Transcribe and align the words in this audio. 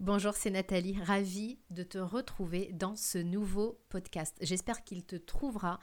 Bonjour, 0.00 0.34
c'est 0.34 0.48
Nathalie, 0.48 0.96
ravie 1.02 1.58
de 1.68 1.82
te 1.82 1.98
retrouver 1.98 2.70
dans 2.72 2.96
ce 2.96 3.18
nouveau 3.18 3.82
podcast. 3.90 4.34
J'espère 4.40 4.82
qu'il 4.82 5.04
te 5.04 5.14
trouvera 5.14 5.78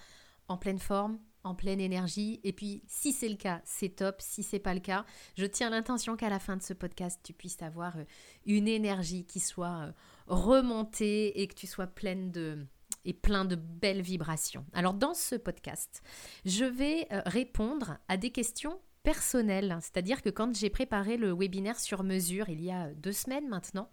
en 0.48 0.58
pleine 0.58 0.80
forme, 0.80 1.20
en 1.44 1.54
pleine 1.54 1.80
énergie. 1.80 2.40
Et 2.44 2.52
puis, 2.52 2.82
si 2.88 3.14
c'est 3.14 3.30
le 3.30 3.36
cas, 3.36 3.62
c'est 3.64 3.90
top. 3.98 4.16
Si 4.18 4.42
c'est 4.42 4.58
pas 4.58 4.74
le 4.74 4.80
cas, 4.80 5.06
je 5.38 5.46
tiens 5.46 5.70
l'intention 5.70 6.16
qu'à 6.16 6.30
la 6.30 6.40
fin 6.40 6.58
de 6.58 6.64
ce 6.64 6.74
podcast, 6.74 7.20
tu 7.24 7.32
puisses 7.32 7.62
avoir 7.62 7.96
euh, 7.96 8.06
une 8.48 8.68
énergie 8.68 9.24
qui 9.24 9.40
soit 9.40 9.86
euh, 9.86 9.92
remontée 10.26 11.40
et 11.40 11.48
que 11.48 11.54
tu 11.54 11.68
sois 11.68 11.86
pleine 11.86 12.32
de 12.32 12.66
et 13.06 13.14
plein 13.14 13.46
de 13.46 13.56
belles 13.56 14.02
vibrations. 14.02 14.66
Alors 14.74 14.96
dans 14.96 15.14
ce 15.14 15.36
podcast, 15.36 16.02
je 16.44 16.66
vais 16.66 17.06
euh, 17.12 17.22
répondre 17.28 18.00
à 18.08 18.18
des 18.18 18.32
questions 18.32 18.80
personnel. 19.08 19.78
C'est-à-dire 19.80 20.22
que 20.22 20.30
quand 20.30 20.54
j'ai 20.54 20.70
préparé 20.70 21.16
le 21.16 21.32
webinaire 21.34 21.80
sur 21.80 22.04
mesure 22.04 22.50
il 22.50 22.62
y 22.62 22.72
a 22.72 22.90
deux 22.94 23.14
semaines 23.14 23.48
maintenant, 23.48 23.90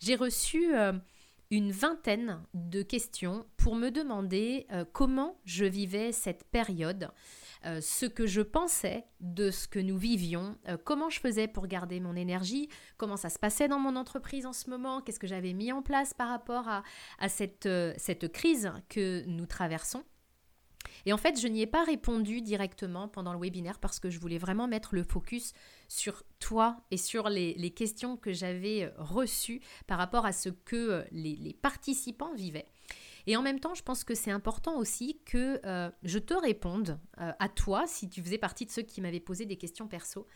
j'ai 0.00 0.16
reçu 0.16 0.76
euh, 0.76 0.92
une 1.50 1.72
vingtaine 1.72 2.42
de 2.52 2.82
questions 2.82 3.46
pour 3.56 3.74
me 3.74 3.88
demander 3.88 4.66
euh, 4.70 4.84
comment 4.92 5.40
je 5.46 5.64
vivais 5.64 6.12
cette 6.12 6.44
période, 6.44 7.08
euh, 7.64 7.80
ce 7.80 8.04
que 8.04 8.26
je 8.26 8.42
pensais 8.42 9.06
de 9.20 9.50
ce 9.50 9.66
que 9.66 9.78
nous 9.78 9.96
vivions, 9.96 10.58
comment 10.84 11.08
je 11.08 11.20
faisais 11.20 11.48
pour 11.48 11.66
garder 11.66 11.98
mon 11.98 12.14
énergie, 12.14 12.68
comment 12.98 13.16
ça 13.16 13.30
se 13.30 13.38
passait 13.38 13.66
dans 13.66 13.78
mon 13.78 13.96
entreprise 13.96 14.44
en 14.44 14.52
ce 14.52 14.68
moment, 14.68 15.00
qu'est-ce 15.00 15.20
que 15.20 15.26
j'avais 15.26 15.54
mis 15.54 15.72
en 15.72 15.80
place 15.80 16.12
par 16.12 16.28
rapport 16.28 16.68
à, 16.68 16.82
à 17.18 17.30
cette, 17.30 17.66
cette 17.96 18.30
crise 18.30 18.70
que 18.90 19.24
nous 19.24 19.46
traversons. 19.46 20.04
Et 21.06 21.12
en 21.12 21.16
fait, 21.16 21.40
je 21.40 21.48
n'y 21.48 21.62
ai 21.62 21.66
pas 21.66 21.84
répondu 21.84 22.40
directement 22.40 23.08
pendant 23.08 23.32
le 23.32 23.38
webinaire 23.38 23.78
parce 23.78 24.00
que 24.00 24.10
je 24.10 24.18
voulais 24.18 24.38
vraiment 24.38 24.68
mettre 24.68 24.94
le 24.94 25.02
focus 25.02 25.52
sur 25.88 26.22
toi 26.38 26.80
et 26.90 26.96
sur 26.96 27.28
les, 27.28 27.70
questions 27.70 28.16
que 28.16 28.32
j'avais 28.32 28.84
euh, 28.84 28.90
reçues 28.98 29.60
par 29.86 29.98
rapport 29.98 30.26
à 30.26 30.32
ce 30.32 30.48
que 30.48 30.76
euh, 30.76 31.04
les, 31.12 31.56
participants 31.62 32.34
vivaient. 32.34 32.66
Et 33.26 33.36
en 33.36 33.42
même 33.42 33.60
temps, 33.60 33.74
je 33.74 33.82
pense 33.82 34.02
que 34.02 34.14
c'est 34.14 34.30
important 34.30 34.76
aussi 34.78 35.20
que 35.24 35.60
euh, 35.64 35.90
je 36.02 36.18
te 36.18 36.34
réponde 36.34 36.98
à 37.16 37.48
toi, 37.50 37.84
si 37.86 38.08
tu 38.08 38.22
faisais 38.22 38.38
partie 38.38 38.64
de 38.64 38.70
ceux 38.70 38.82
qui 38.82 39.02
m'avaient 39.02 39.20
posé 39.20 39.44
des 39.44 39.56
questions 39.56 39.86
perso, 39.86 40.26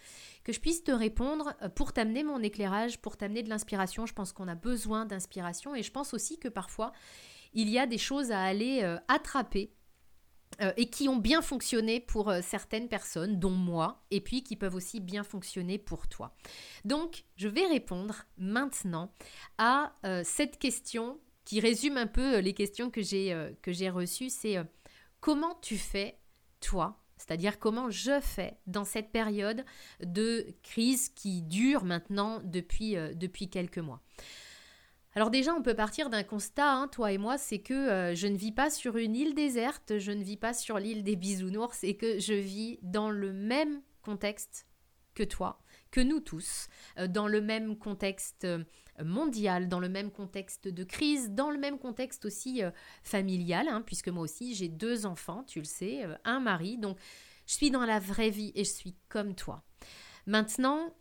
que 0.45 0.53
je 0.53 0.61
puisse 0.61 0.85
te 0.85 0.93
répondre 0.93 1.55
pour 1.75 1.95
t'amener 1.95 2.23
mon 2.23 2.41
éclairage, 2.41 3.01
pour 3.01 3.17
t'amener 3.17 3.43
de 3.43 3.49
l'inspiration. 3.49 4.05
Je 4.05 4.13
pense 4.13 4.35
qu'on 4.35 4.49
a 4.49 4.55
besoin 4.55 5.07
d'inspiration 5.07 5.75
et 5.75 5.83
je 5.83 5.91
pense 5.91 6.13
aussi 6.13 6.39
que 6.39 6.49
parfois, 6.49 6.93
il 7.55 7.71
y 7.71 7.79
a 7.79 7.87
des 7.87 7.99
choses 7.99 8.31
à 8.31 8.43
aller 8.43 8.83
attraper 9.09 9.73
euh, 10.61 10.73
et 10.77 10.89
qui 10.89 11.09
ont 11.09 11.17
bien 11.17 11.43
fonctionné 11.43 12.01
pour 12.01 12.31
euh, 12.31 12.41
certaines 12.43 12.89
personnes, 12.89 13.39
dont 13.39 13.51
moi, 13.51 14.05
et 14.11 14.21
puis 14.21 14.43
qui 14.43 14.57
peuvent 14.57 14.75
aussi 14.75 15.01
bien 15.01 15.25
fonctionner 15.25 15.79
pour 15.79 16.07
toi. 16.07 16.35
Donc, 16.85 17.25
je 17.37 17.49
vais 17.49 17.67
répondre 17.67 18.25
maintenant 18.39 19.13
à 19.59 19.95
euh, 20.05 20.23
cette 20.25 20.59
question 20.59 21.19
qui 21.45 21.61
résume 21.61 21.97
un 21.97 22.07
peu 22.07 22.39
les 22.39 22.55
questions 22.55 22.91
que 22.91 23.03
j'ai 23.03 23.91
reçues. 23.91 24.31
C'est 24.31 24.57
comment 25.21 25.59
tu 25.61 25.77
fais 25.77 26.19
toi 26.61 27.01
c'est-à-dire 27.17 27.59
comment 27.59 27.91
je 27.91 28.21
fais 28.21 28.59
dans 28.67 28.85
cette 28.85 29.11
période 29.11 29.65
de 30.05 30.47
crise 30.63 31.09
qui 31.09 31.43
dure 31.43 31.85
maintenant 31.85 32.41
depuis 32.45 33.49
quelques 33.51 33.79
mois? 33.79 34.03
Alors 35.17 35.31
déjà, 35.31 35.55
on 35.55 35.63
peut 35.63 35.75
partir 35.75 36.11
d'un 36.11 36.25
constat, 36.25 36.73
hein, 36.73 36.89
toi 36.89 37.13
et 37.13 37.19
moi, 37.19 37.39
c'est 37.39 37.61
que 37.61 37.73
euh, 37.73 38.15
je 38.17 38.27
ne 38.27 38.37
vis 38.37 38.51
pas 38.51 38.69
sur 38.69 38.97
une 38.97 39.15
île 39.15 39.35
déserte, 39.35 39.99
je 39.99 40.11
ne 40.11 40.25
vis 40.25 40.37
pas 40.37 40.53
sur 40.53 40.79
l'île 40.79 41.05
des 41.05 41.15
bisounours 41.15 41.85
et 41.85 41.97
que 41.97 42.19
je 42.19 42.35
vis 42.35 42.81
dans 42.83 43.11
le 43.11 43.33
même 43.33 43.81
contexte 44.03 44.67
que 45.15 45.23
toi, 45.23 45.61
que 45.93 46.01
nous 46.01 46.19
tous, 46.19 46.67
euh, 46.99 47.07
dans 47.07 47.29
le 47.29 47.41
même 47.41 47.79
contexte 47.79 48.45
euh, 48.45 48.65
mondial, 49.05 49.69
dans 49.69 49.79
le 49.79 49.89
même 49.89 50.11
contexte 50.11 50.67
de 50.67 50.83
crise, 50.83 51.31
dans 51.31 51.53
le 51.53 51.59
même 51.59 51.79
contexte 51.79 52.25
aussi 52.25 52.63
familial, 53.05 53.69
hein, 53.69 53.83
puisque 53.83 54.09
moi 54.09 54.25
aussi 54.25 54.55
j'ai 54.55 54.69
deux 54.69 55.07
enfants, 55.07 55.45
tu 55.45 55.61
le 55.61 55.65
sais, 55.65 56.05
un 56.25 56.41
mari, 56.41 56.77
donc 56.79 56.99
je 57.47 57.55
suis 57.55 57.71
dans 57.71 57.85
la 57.85 58.01
vraie 58.01 58.31
vie 58.31 58.53
et 58.55 58.65
je 58.65 58.71
suis 58.71 58.97
comme 59.09 59.35
toi. 59.35 59.65
Maintenant, 60.27 60.93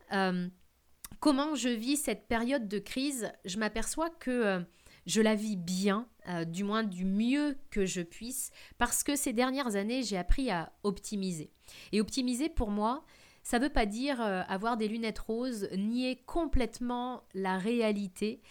comment 1.19 1.55
je 1.55 1.69
vis 1.69 1.97
cette 1.97 2.27
période 2.27 2.67
de 2.67 2.79
crise, 2.79 3.31
je 3.45 3.57
m'aperçois 3.57 4.09
que 4.09 4.31
euh, 4.31 4.59
je 5.05 5.21
la 5.21 5.35
vis 5.35 5.57
bien, 5.57 6.07
euh, 6.29 6.45
du 6.45 6.63
moins 6.63 6.83
du 6.83 7.05
mieux 7.05 7.57
que 7.71 7.85
je 7.85 8.01
puisse, 8.01 8.51
parce 8.77 9.03
que 9.03 9.15
ces 9.15 9.33
dernières 9.33 9.75
années, 9.75 10.03
j'ai 10.03 10.17
appris 10.17 10.49
à 10.49 10.71
optimiser. 10.83 11.51
Et 11.91 12.01
optimiser, 12.01 12.49
pour 12.49 12.71
moi, 12.71 13.03
ça 13.43 13.59
ne 13.59 13.65
veut 13.65 13.71
pas 13.71 13.85
dire 13.85 14.21
euh, 14.21 14.41
avoir 14.47 14.77
des 14.77 14.87
lunettes 14.87 15.19
roses, 15.19 15.67
nier 15.77 16.21
complètement 16.25 17.23
la 17.33 17.57
réalité. 17.57 18.41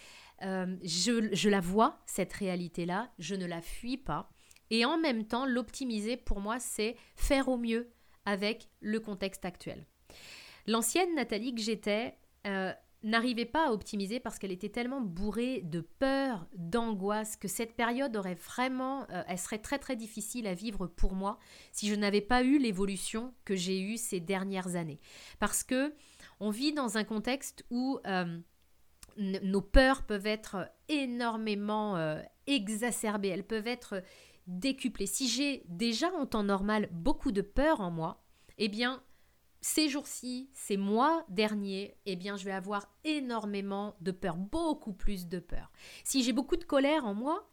Je, 0.41 1.29
je, 1.31 1.49
la 1.49 1.61
vois, 1.61 2.01
cette 2.05 2.33
réalité-là, 2.33 3.09
je 3.17 3.33
ne 3.33 3.45
la 3.45 3.61
fuis 3.61 3.95
pas. 3.95 4.29
Et 4.71 4.83
en 4.83 4.97
même 4.97 5.25
temps, 5.25 5.45
l'optimiser, 5.45 6.17
pour 6.17 6.41
moi, 6.41 6.59
c'est 6.59 6.97
faire 7.15 7.47
au 7.47 7.55
mieux 7.55 7.93
avec 8.25 8.67
le 8.81 8.99
contexte 8.99 9.45
actuel. 9.45 9.85
L'ancienne 10.67 11.15
Nathalie 11.15 11.53
que 11.53 11.61
j'étais, 11.61 12.15
euh, 12.47 12.73
n'arrivait 13.03 13.45
pas 13.45 13.67
à 13.67 13.71
optimiser 13.71 14.19
parce 14.19 14.39
qu'elle 14.39 14.51
était 14.51 14.69
tellement 14.69 15.01
bourrée 15.01 15.61
de 15.61 15.81
peur, 15.81 16.47
d'angoisse, 16.55 17.35
que 17.35 17.47
cette 17.47 17.75
période 17.75 18.15
aurait 18.15 18.35
vraiment, 18.35 19.03
euh, 19.09 19.23
elle 19.27 19.37
serait 19.37 19.59
très 19.59 19.77
très 19.77 19.95
difficile 19.95 20.47
à 20.47 20.53
vivre 20.53 20.87
pour 20.87 21.13
moi 21.13 21.37
si 21.71 21.89
je 21.89 21.95
n'avais 21.95 22.21
pas 22.21 22.43
eu 22.43 22.57
l'évolution 22.57 23.33
que 23.43 23.55
j'ai 23.55 23.81
eue 23.81 23.97
ces 23.97 24.19
dernières 24.19 24.75
années. 24.75 24.99
Parce 25.39 25.63
que 25.63 25.93
on 26.39 26.49
vit 26.49 26.73
dans 26.73 26.97
un 26.97 27.03
contexte 27.03 27.65
où 27.69 27.99
euh, 28.07 28.39
nos 29.17 29.61
peurs 29.61 30.03
peuvent 30.03 30.27
être 30.27 30.69
énormément 30.87 32.17
exacerbées, 32.47 33.27
elles 33.27 33.45
peuvent 33.45 33.67
être 33.67 34.01
décuplées. 34.47 35.05
Si 35.05 35.27
j'ai 35.27 35.63
déjà 35.67 36.11
en 36.13 36.25
temps 36.25 36.43
normal 36.43 36.89
beaucoup 36.91 37.31
de 37.31 37.41
peur 37.41 37.81
en 37.81 37.91
moi, 37.91 38.23
eh 38.57 38.67
bien 38.67 39.03
ces 39.63 39.87
jours-ci, 39.87 40.49
ces 40.53 40.75
mois 40.75 41.25
derniers, 41.29 41.95
eh 42.05 42.17
bien, 42.17 42.35
je 42.35 42.43
vais 42.43 42.51
avoir 42.51 42.93
énormément 43.05 43.95
de 44.01 44.11
peur, 44.11 44.35
beaucoup 44.35 44.91
plus 44.91 45.27
de 45.27 45.39
peur. 45.39 45.71
Si 46.03 46.21
j'ai 46.21 46.33
beaucoup 46.33 46.57
de 46.57 46.65
colère 46.65 47.05
en 47.05 47.13
moi, 47.13 47.49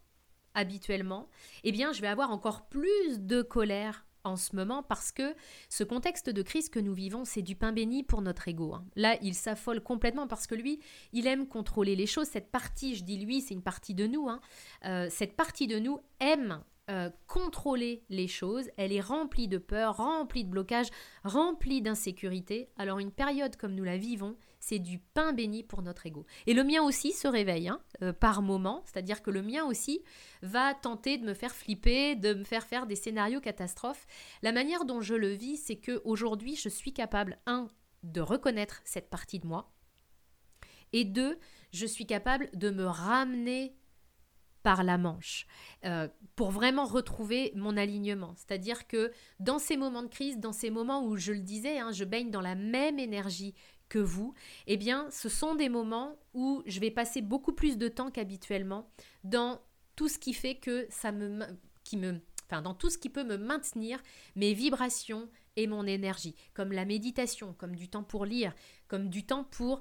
habituellement, 0.54 1.28
eh 1.62 1.70
bien, 1.70 1.92
je 1.92 2.00
vais 2.00 2.08
avoir 2.08 2.32
encore 2.32 2.68
plus 2.68 3.20
de 3.20 3.42
colère 3.42 4.06
en 4.24 4.36
ce 4.36 4.56
moment 4.56 4.82
parce 4.82 5.12
que 5.12 5.36
ce 5.68 5.84
contexte 5.84 6.28
de 6.28 6.42
crise 6.42 6.68
que 6.68 6.80
nous 6.80 6.94
vivons, 6.94 7.24
c'est 7.24 7.42
du 7.42 7.54
pain 7.54 7.70
béni 7.70 8.02
pour 8.02 8.22
notre 8.22 8.48
ego. 8.48 8.74
Hein. 8.74 8.84
Là, 8.96 9.16
il 9.22 9.34
s'affole 9.34 9.80
complètement 9.80 10.26
parce 10.26 10.48
que 10.48 10.56
lui, 10.56 10.80
il 11.12 11.28
aime 11.28 11.46
contrôler 11.46 11.94
les 11.94 12.06
choses. 12.06 12.26
Cette 12.26 12.50
partie, 12.50 12.96
je 12.96 13.04
dis 13.04 13.18
lui, 13.18 13.40
c'est 13.40 13.54
une 13.54 13.62
partie 13.62 13.94
de 13.94 14.08
nous. 14.08 14.28
Hein. 14.28 14.40
Euh, 14.84 15.06
cette 15.10 15.36
partie 15.36 15.68
de 15.68 15.78
nous 15.78 16.00
aime 16.18 16.60
euh, 16.88 17.10
contrôler 17.26 18.04
les 18.08 18.26
choses, 18.26 18.70
elle 18.76 18.92
est 18.92 19.00
remplie 19.00 19.48
de 19.48 19.58
peur, 19.58 19.96
remplie 19.96 20.44
de 20.44 20.50
blocage, 20.50 20.88
remplie 21.24 21.82
d'insécurité. 21.82 22.68
Alors 22.76 22.98
une 22.98 23.12
période 23.12 23.56
comme 23.56 23.74
nous 23.74 23.84
la 23.84 23.96
vivons, 23.96 24.36
c'est 24.58 24.78
du 24.78 24.98
pain 24.98 25.32
béni 25.32 25.62
pour 25.62 25.82
notre 25.82 26.06
ego. 26.06 26.26
Et 26.46 26.54
le 26.54 26.64
mien 26.64 26.82
aussi 26.82 27.12
se 27.12 27.28
réveille 27.28 27.68
hein, 27.68 27.80
euh, 28.02 28.12
par 28.12 28.42
moment, 28.42 28.82
c'est-à-dire 28.86 29.22
que 29.22 29.30
le 29.30 29.42
mien 29.42 29.64
aussi 29.64 30.02
va 30.42 30.74
tenter 30.74 31.18
de 31.18 31.24
me 31.24 31.34
faire 31.34 31.54
flipper, 31.54 32.16
de 32.16 32.34
me 32.34 32.44
faire 32.44 32.66
faire 32.66 32.86
des 32.86 32.96
scénarios 32.96 33.40
catastrophes. 33.40 34.06
La 34.42 34.52
manière 34.52 34.84
dont 34.84 35.00
je 35.00 35.14
le 35.14 35.28
vis, 35.28 35.58
c'est 35.58 35.76
que 35.76 36.00
aujourd'hui, 36.04 36.56
je 36.56 36.68
suis 36.68 36.92
capable 36.92 37.38
un 37.46 37.68
de 38.02 38.20
reconnaître 38.20 38.80
cette 38.84 39.10
partie 39.10 39.38
de 39.38 39.46
moi 39.46 39.70
et 40.92 41.04
deux, 41.04 41.38
je 41.72 41.86
suis 41.86 42.06
capable 42.06 42.50
de 42.54 42.70
me 42.70 42.84
ramener 42.84 43.76
par 44.62 44.84
la 44.84 44.98
manche 44.98 45.46
euh, 45.84 46.08
pour 46.36 46.50
vraiment 46.50 46.84
retrouver 46.84 47.52
mon 47.54 47.76
alignement. 47.76 48.34
C'est-à-dire 48.36 48.86
que 48.86 49.10
dans 49.38 49.58
ces 49.58 49.76
moments 49.76 50.02
de 50.02 50.08
crise, 50.08 50.38
dans 50.38 50.52
ces 50.52 50.70
moments 50.70 51.04
où 51.04 51.16
je 51.16 51.32
le 51.32 51.40
disais, 51.40 51.78
hein, 51.78 51.92
je 51.92 52.04
baigne 52.04 52.30
dans 52.30 52.40
la 52.40 52.54
même 52.54 52.98
énergie 52.98 53.54
que 53.88 53.98
vous, 53.98 54.34
eh 54.66 54.76
bien, 54.76 55.08
ce 55.10 55.28
sont 55.28 55.54
des 55.54 55.68
moments 55.68 56.16
où 56.32 56.62
je 56.66 56.80
vais 56.80 56.90
passer 56.90 57.22
beaucoup 57.22 57.52
plus 57.52 57.76
de 57.76 57.88
temps 57.88 58.10
qu'habituellement 58.10 58.88
dans 59.24 59.60
tout 59.96 60.08
ce 60.08 60.18
qui 60.18 60.32
fait 60.32 60.54
que 60.54 60.86
ça 60.90 61.12
me, 61.12 61.44
qui 61.82 61.96
me, 61.96 62.20
enfin, 62.46 62.62
dans 62.62 62.74
tout 62.74 62.88
ce 62.88 62.98
qui 62.98 63.10
peut 63.10 63.24
me 63.24 63.36
maintenir 63.36 64.00
mes 64.36 64.54
vibrations 64.54 65.28
et 65.56 65.66
mon 65.66 65.86
énergie, 65.86 66.36
comme 66.54 66.72
la 66.72 66.84
méditation, 66.84 67.54
comme 67.54 67.74
du 67.74 67.88
temps 67.88 68.04
pour 68.04 68.24
lire, 68.24 68.54
comme 68.88 69.08
du 69.10 69.26
temps 69.26 69.44
pour 69.44 69.80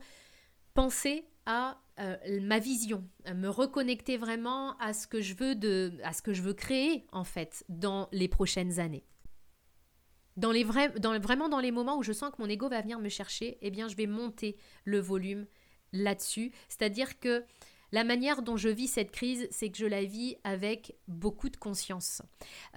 penser 0.73 1.25
à 1.49 1.81
euh, 1.99 2.15
ma 2.41 2.59
vision, 2.59 3.03
me 3.33 3.47
reconnecter 3.47 4.17
vraiment 4.17 4.77
à 4.77 4.93
ce 4.93 5.07
que 5.07 5.19
je 5.19 5.33
veux 5.33 5.55
de, 5.55 5.93
à 6.03 6.13
ce 6.13 6.21
que 6.21 6.31
je 6.31 6.43
veux 6.43 6.53
créer 6.53 7.07
en 7.11 7.23
fait 7.23 7.65
dans 7.69 8.07
les 8.11 8.27
prochaines 8.27 8.79
années. 8.79 9.03
Dans 10.37 10.51
les 10.51 10.63
vrais, 10.63 10.91
dans, 10.99 11.19
vraiment 11.19 11.49
dans 11.49 11.59
les 11.59 11.71
moments 11.71 11.97
où 11.97 12.03
je 12.03 12.13
sens 12.13 12.31
que 12.31 12.39
mon 12.39 12.47
ego 12.47 12.69
va 12.69 12.81
venir 12.81 12.99
me 12.99 13.09
chercher, 13.09 13.57
eh 13.61 13.71
bien 13.71 13.87
je 13.87 13.95
vais 13.95 14.05
monter 14.05 14.57
le 14.85 14.99
volume 14.99 15.47
là-dessus. 15.91 16.51
C'est-à-dire 16.69 17.19
que 17.19 17.43
la 17.91 18.03
manière 18.03 18.43
dont 18.43 18.55
je 18.55 18.69
vis 18.69 18.87
cette 18.87 19.11
crise, 19.11 19.47
c'est 19.49 19.71
que 19.71 19.77
je 19.77 19.87
la 19.87 20.03
vis 20.03 20.37
avec 20.43 20.95
beaucoup 21.07 21.49
de 21.49 21.57
conscience. 21.57 22.21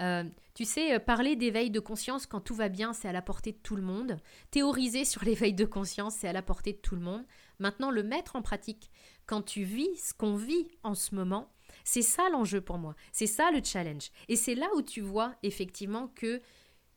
Euh, 0.00 0.24
tu 0.54 0.64
sais, 0.64 0.94
euh, 0.94 0.98
parler 0.98 1.36
d'éveil 1.36 1.70
de 1.70 1.80
conscience 1.80 2.26
quand 2.26 2.40
tout 2.40 2.54
va 2.54 2.70
bien, 2.70 2.94
c'est 2.94 3.08
à 3.08 3.12
la 3.12 3.22
portée 3.22 3.52
de 3.52 3.58
tout 3.62 3.76
le 3.76 3.82
monde. 3.82 4.16
Théoriser 4.50 5.04
sur 5.04 5.22
l'éveil 5.26 5.52
de 5.52 5.66
conscience, 5.66 6.16
c'est 6.16 6.28
à 6.28 6.32
la 6.32 6.42
portée 6.42 6.72
de 6.72 6.78
tout 6.78 6.94
le 6.94 7.02
monde. 7.02 7.24
Maintenant 7.58 7.90
le 7.90 8.02
mettre 8.02 8.36
en 8.36 8.42
pratique. 8.42 8.90
Quand 9.26 9.42
tu 9.42 9.64
vis 9.64 9.96
ce 9.96 10.14
qu'on 10.14 10.36
vit 10.36 10.68
en 10.82 10.94
ce 10.94 11.14
moment, 11.14 11.52
c'est 11.84 12.02
ça 12.02 12.28
l'enjeu 12.30 12.60
pour 12.60 12.78
moi. 12.78 12.94
C'est 13.12 13.26
ça 13.26 13.50
le 13.50 13.62
challenge. 13.62 14.10
Et 14.28 14.36
c'est 14.36 14.54
là 14.54 14.68
où 14.76 14.82
tu 14.82 15.00
vois 15.00 15.34
effectivement 15.42 16.08
que 16.08 16.40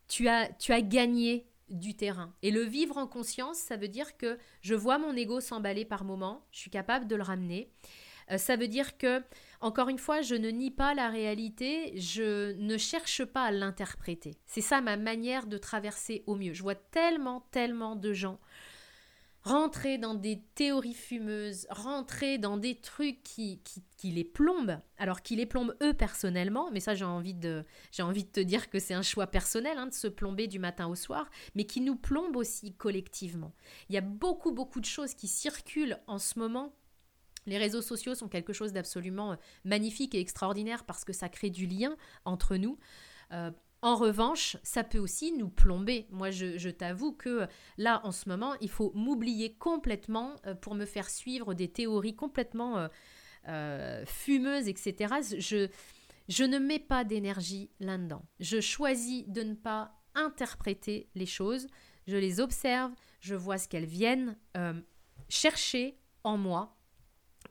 tu 0.08 0.28
as, 0.28 0.50
tu 0.54 0.72
as 0.72 0.82
gagné 0.82 1.48
du 1.70 1.96
terrain. 1.96 2.34
Et 2.42 2.52
le 2.52 2.62
vivre 2.62 2.98
en 2.98 3.08
conscience, 3.08 3.58
ça 3.58 3.78
veut 3.78 3.88
dire 3.88 4.18
que 4.18 4.38
je 4.62 4.76
vois 4.76 4.98
mon 4.98 5.16
ego 5.16 5.40
s'emballer 5.40 5.86
par 5.86 6.04
moment, 6.04 6.46
je 6.52 6.60
suis 6.60 6.70
capable 6.70 7.08
de 7.08 7.16
le 7.16 7.24
ramener. 7.24 7.72
Euh, 8.32 8.38
ça 8.38 8.56
veut 8.56 8.68
dire 8.68 8.98
que, 8.98 9.24
encore 9.62 9.90
une 9.90 10.00
fois, 10.00 10.22
je 10.22 10.36
ne 10.36 10.50
nie 10.50 10.72
pas 10.72 10.94
la 10.94 11.10
réalité, 11.10 11.94
je 12.00 12.54
ne 12.54 12.78
cherche 12.78 13.24
pas 13.24 13.44
à 13.44 13.52
l'interpréter. 13.52 14.36
C'est 14.46 14.62
ça 14.62 14.82
ma 14.82 14.98
manière 14.98 15.48
de 15.48 15.58
traverser 15.58 16.24
au 16.26 16.36
mieux. 16.36 16.54
Je 16.54 16.64
vois 16.64 16.76
tellement, 16.76 17.42
tellement 17.52 17.96
de 17.96 18.14
gens 18.14 18.40
rentrer 19.46 20.00
dans 20.00 20.16
des 20.16 20.42
théories 20.56 20.96
fumeuses, 20.96 21.68
rentrer 21.70 22.40
dans 22.40 22.58
des 22.58 22.76
trucs 22.76 23.22
qui, 23.22 23.62
qui, 23.96 24.12
les 24.12 24.24
plombent, 24.24 24.80
alors 24.98 25.22
qui 25.22 25.36
les 25.36 25.46
plombent 25.46 25.76
eux 25.84 25.94
personnellement, 25.94 26.72
mais 26.72 26.80
ça 26.80 26.96
j'ai 26.96 27.06
envie 27.06 27.36
de, 27.36 27.64
j'ai 27.92 28.02
envie 28.02 28.24
de 28.24 28.30
te 28.30 28.40
dire 28.40 28.72
que 28.72 28.80
c'est 28.80 28.96
un 28.96 29.04
choix 29.04 29.28
personnel 29.28 29.78
hein, 29.78 29.86
de 29.86 29.94
se 29.94 30.08
plomber 30.08 30.48
du 30.48 30.58
matin 30.58 30.88
au 30.88 30.96
soir, 30.96 31.30
mais 31.54 31.66
qui 31.66 31.80
nous 31.80 31.96
plombe 31.96 32.36
aussi 32.36 32.74
collectivement. 32.74 33.54
Il 33.90 33.96
y 33.96 34.00
a 34.00 34.02
beaucoup 34.02 34.52
beaucoup 34.52 34.82
de 34.82 34.86
choses 34.86 35.14
qui 35.14 35.28
circulent 35.28 36.00
en 36.08 36.18
ce 36.18 36.40
moment 36.40 36.74
les 37.46 37.60
réseaux 37.60 37.84
sociaux 37.84 38.16
sont 38.16 38.28
quelque 38.28 38.54
chose 38.54 38.74
d'absolument 38.74 39.34
euh, 39.34 39.36
magnifique 39.64 40.16
et 40.16 40.20
extraordinaire 40.20 40.84
parce 40.86 41.06
que 41.06 41.14
ça 41.14 41.30
crée 41.30 41.52
du 41.52 41.68
lien 41.68 41.96
entre 42.26 42.58
nous. 42.58 42.80
Euh, 43.32 43.52
en 43.86 43.96
revanche, 43.96 44.58
ça 44.64 44.84
peut 44.84 44.98
aussi 44.98 45.32
nous 45.32 45.50
plomber. 45.50 46.08
Moi, 46.10 46.32
je, 46.32 46.70
t'avoue 46.70 47.14
que 47.14 47.48
là, 47.78 48.02
en 48.04 48.12
ce 48.12 48.28
moment, 48.28 48.56
il 48.60 48.70
faut 48.70 48.92
m'oublier 48.96 49.54
complètement 49.54 50.36
euh, 50.46 50.56
pour 50.56 50.74
me 50.76 50.86
faire 50.86 51.10
suivre 51.10 51.54
des 51.54 51.68
théories 51.68 52.16
complètement 52.16 52.90
fumeuses, 54.08 54.68
etc. 54.68 55.14
Je, 55.38 55.68
je 56.28 56.44
ne 56.44 56.58
mets 56.58 56.80
pas 56.80 57.04
d'énergie 57.04 57.70
là-dedans. 57.80 58.26
Je 58.40 58.60
choisis 58.60 59.28
de 59.28 59.44
ne 59.44 59.54
pas 59.54 59.94
interpréter 60.16 61.10
les 61.14 61.28
choses. 61.28 61.68
Je 62.08 62.18
les 62.18 62.40
observe, 62.40 62.92
je 63.20 63.36
vois 63.36 63.60
ce 63.60 63.68
qu'elles 63.68 63.86
viennent 63.86 64.36
chercher 65.30 66.00
en 66.24 66.38
moi 66.38 66.76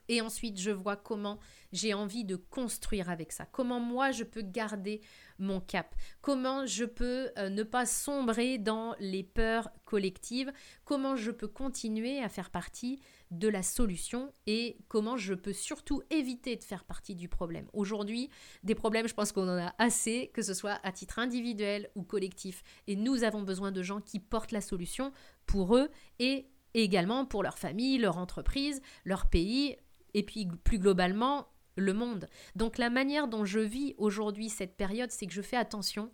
et 0.09 0.21
ensuite, 0.21 0.61
je 0.61 0.71
vois 0.71 0.97
comment 0.97 1.39
j'ai 1.73 1.95
envie 1.95 2.25
de 2.25 2.37
construire 2.37 3.11
avec 3.11 3.33
ça. 3.33 3.47
Comment 3.47 3.81
moi, 3.81 4.11
je 4.11 4.25
peux 4.25 4.43
garder 4.43 5.01
mon 5.39 5.61
cap. 5.61 5.95
Comment 6.21 6.67
je 6.67 6.85
peux 6.85 7.31
euh, 7.39 7.49
ne 7.49 7.63
pas 7.63 7.87
sombrer 7.87 8.59
dans 8.59 8.95
les 9.01 9.23
peurs 9.23 9.71
collectives. 9.85 10.53
Comment 10.85 11.17
je 11.17 11.31
peux 11.31 11.49
continuer 11.49 12.21
à 12.21 12.29
faire 12.29 12.51
partie 12.51 13.01
de 13.31 13.49
la 13.49 13.63
solution 13.63 14.33
et 14.47 14.79
comment 14.89 15.17
je 15.17 15.35
peux 15.35 15.53
surtout 15.53 16.03
éviter 16.11 16.57
de 16.57 16.63
faire 16.63 16.85
partie 16.85 17.15
du 17.15 17.29
problème. 17.29 17.67
Aujourd'hui, 17.73 18.31
des 18.63 18.75
problèmes, 18.75 19.09
je 19.09 19.15
pense 19.15 19.33
qu'on 19.33 19.49
en 19.49 19.59
a 19.59 19.75
assez, 19.79 20.31
que 20.33 20.43
ce 20.43 20.55
soit 20.55 20.79
à 20.85 20.93
titre 20.93 21.19
individuel 21.19 21.91
ou 21.95 22.03
collectif. 22.03 22.63
Et 22.87 22.97
nous 22.97 23.25
avons 23.25 23.43
besoin 23.43 23.73
de 23.73 23.83
gens 23.83 24.01
qui 24.01 24.21
portent 24.21 24.53
la 24.53 24.61
solution 24.61 25.13
pour 25.47 25.77
eux 25.77 25.91
et 26.19 26.47
également 26.75 27.25
pour 27.25 27.43
leur 27.43 27.59
famille, 27.59 27.99
leur 27.99 28.19
entreprise, 28.19 28.83
leur 29.05 29.27
pays, 29.27 29.77
et 30.15 30.23
puis 30.23 30.49
plus 30.65 30.79
globalement 30.79 31.49
le 31.77 31.93
monde. 31.93 32.29
Donc 32.55 32.79
la 32.79 32.91
manière 32.91 33.29
dont 33.29 33.45
je 33.45 33.61
vis 33.61 33.95
aujourd'hui 33.99 34.49
cette 34.49 34.77
période, 34.77 35.11
c'est 35.11 35.27
que 35.27 35.33
je 35.33 35.43
fais 35.43 35.57
attention 35.57 36.11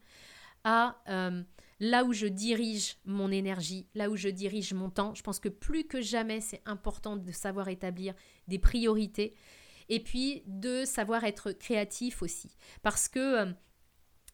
à 0.64 0.96
euh, 1.08 1.42
là 1.80 2.04
où 2.04 2.12
je 2.12 2.26
dirige 2.26 2.96
mon 3.04 3.30
énergie, 3.30 3.86
là 3.94 4.10
où 4.10 4.16
je 4.16 4.28
dirige 4.28 4.72
mon 4.74 4.90
temps. 4.90 5.14
Je 5.14 5.22
pense 5.22 5.38
que 5.38 5.48
plus 5.48 5.84
que 5.84 6.00
jamais, 6.00 6.40
c'est 6.40 6.62
important 6.66 7.16
de 7.16 7.32
savoir 7.32 7.68
établir 7.68 8.14
des 8.48 8.58
priorités 8.58 9.34
et 9.88 10.00
puis 10.00 10.42
de 10.46 10.84
savoir 10.84 11.24
être 11.24 11.52
créatif 11.52 12.22
aussi. 12.22 12.56
Parce 12.82 13.08
que 13.08 13.18
euh, 13.18 13.52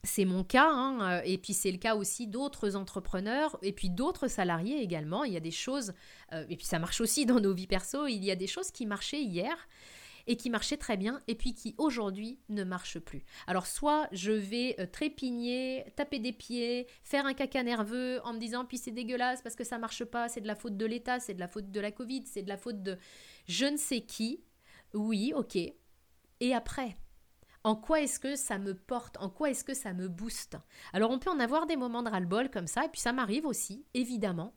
c'est 0.07 0.25
mon 0.25 0.45
cas, 0.45 0.71
hein, 0.71 1.19
euh, 1.19 1.23
et 1.25 1.37
puis 1.37 1.53
c'est 1.53 1.71
le 1.71 1.79
cas 1.79 1.97
aussi 1.97 2.27
d'autres 2.27 2.77
entrepreneurs, 2.77 3.59
et 3.63 3.73
puis 3.73 3.91
d'autres 3.91 4.29
salariés 4.29 4.81
également. 4.81 5.25
Il 5.25 5.33
y 5.33 5.37
a 5.37 5.41
des 5.41 5.51
choses, 5.51 5.93
euh, 6.33 6.47
et 6.49 6.57
puis 6.57 6.65
ça 6.65 6.79
marche 6.79 7.01
aussi 7.01 7.27
dans 7.27 7.41
nos 7.41 7.53
vies 7.53 7.67
perso, 7.67 8.07
il 8.07 8.25
y 8.25 8.31
a 8.31 8.37
des 8.37 8.47
choses 8.47 8.71
qui 8.71 8.87
marchaient 8.87 9.23
hier 9.23 9.69
et 10.29 10.37
qui 10.37 10.51
marchaient 10.51 10.77
très 10.77 10.97
bien, 10.97 11.23
et 11.29 11.37
puis 11.37 11.55
qui 11.55 11.75
aujourd'hui 11.79 12.41
ne 12.49 12.65
marchent 12.65 12.99
plus. 12.99 13.25
Alors 13.47 13.67
soit 13.67 14.09
je 14.11 14.33
vais 14.33 14.75
euh, 14.81 14.87
trépigner, 14.87 15.85
taper 15.95 16.19
des 16.19 16.33
pieds, 16.33 16.87
faire 17.05 17.27
un 17.27 17.35
caca 17.35 17.63
nerveux 17.63 18.21
en 18.25 18.33
me 18.33 18.39
disant 18.39 18.65
puis 18.65 18.79
c'est 18.79 18.91
dégueulasse 18.91 19.43
parce 19.43 19.55
que 19.55 19.65
ça 19.65 19.79
marche 19.79 20.05
pas, 20.05 20.29
c'est 20.29 20.41
de 20.41 20.49
la 20.49 20.57
faute 20.57 20.77
de 20.77 20.87
l'État, 20.87 21.21
c'est 21.21 21.35
de 21.35 21.41
la 21.41 21.49
faute 21.49 21.71
de 21.71 21.81
la 21.81 21.93
Covid, 21.93 22.25
c'est 22.27 22.43
de 22.43 22.49
la 22.49 22.57
faute 22.57 22.83
de 22.83 22.99
je 23.47 23.67
ne 23.67 23.77
sais 23.77 24.01
qui. 24.01 24.43
Oui, 24.95 25.33
ok. 25.35 25.57
Et 26.41 26.55
après? 26.55 26.97
En 27.67 27.75
quoi 27.75 28.01
est-ce 28.01 28.21
que 28.21 28.37
ça 28.37 28.59
me 28.59 28.75
porte, 28.75 29.17
en 29.19 29.29
quoi 29.29 29.51
est-ce 29.51 29.65
que 29.65 29.75
ça 29.75 29.93
me 29.93 30.07
booste? 30.07 30.57
Alors 30.93 31.11
on 31.11 31.19
peut 31.19 31.31
en 31.31 31.41
avoir 31.41 31.67
des 31.67 31.75
moments 31.75 32.05
de 32.05 32.09
ras-le-bol 32.09 32.49
comme 32.49 32.69
ça, 32.69 32.85
et 32.85 32.89
puis 32.89 33.01
ça 33.01 33.13
m'arrive 33.13 33.45
aussi, 33.45 33.85
évidemment. 33.93 34.55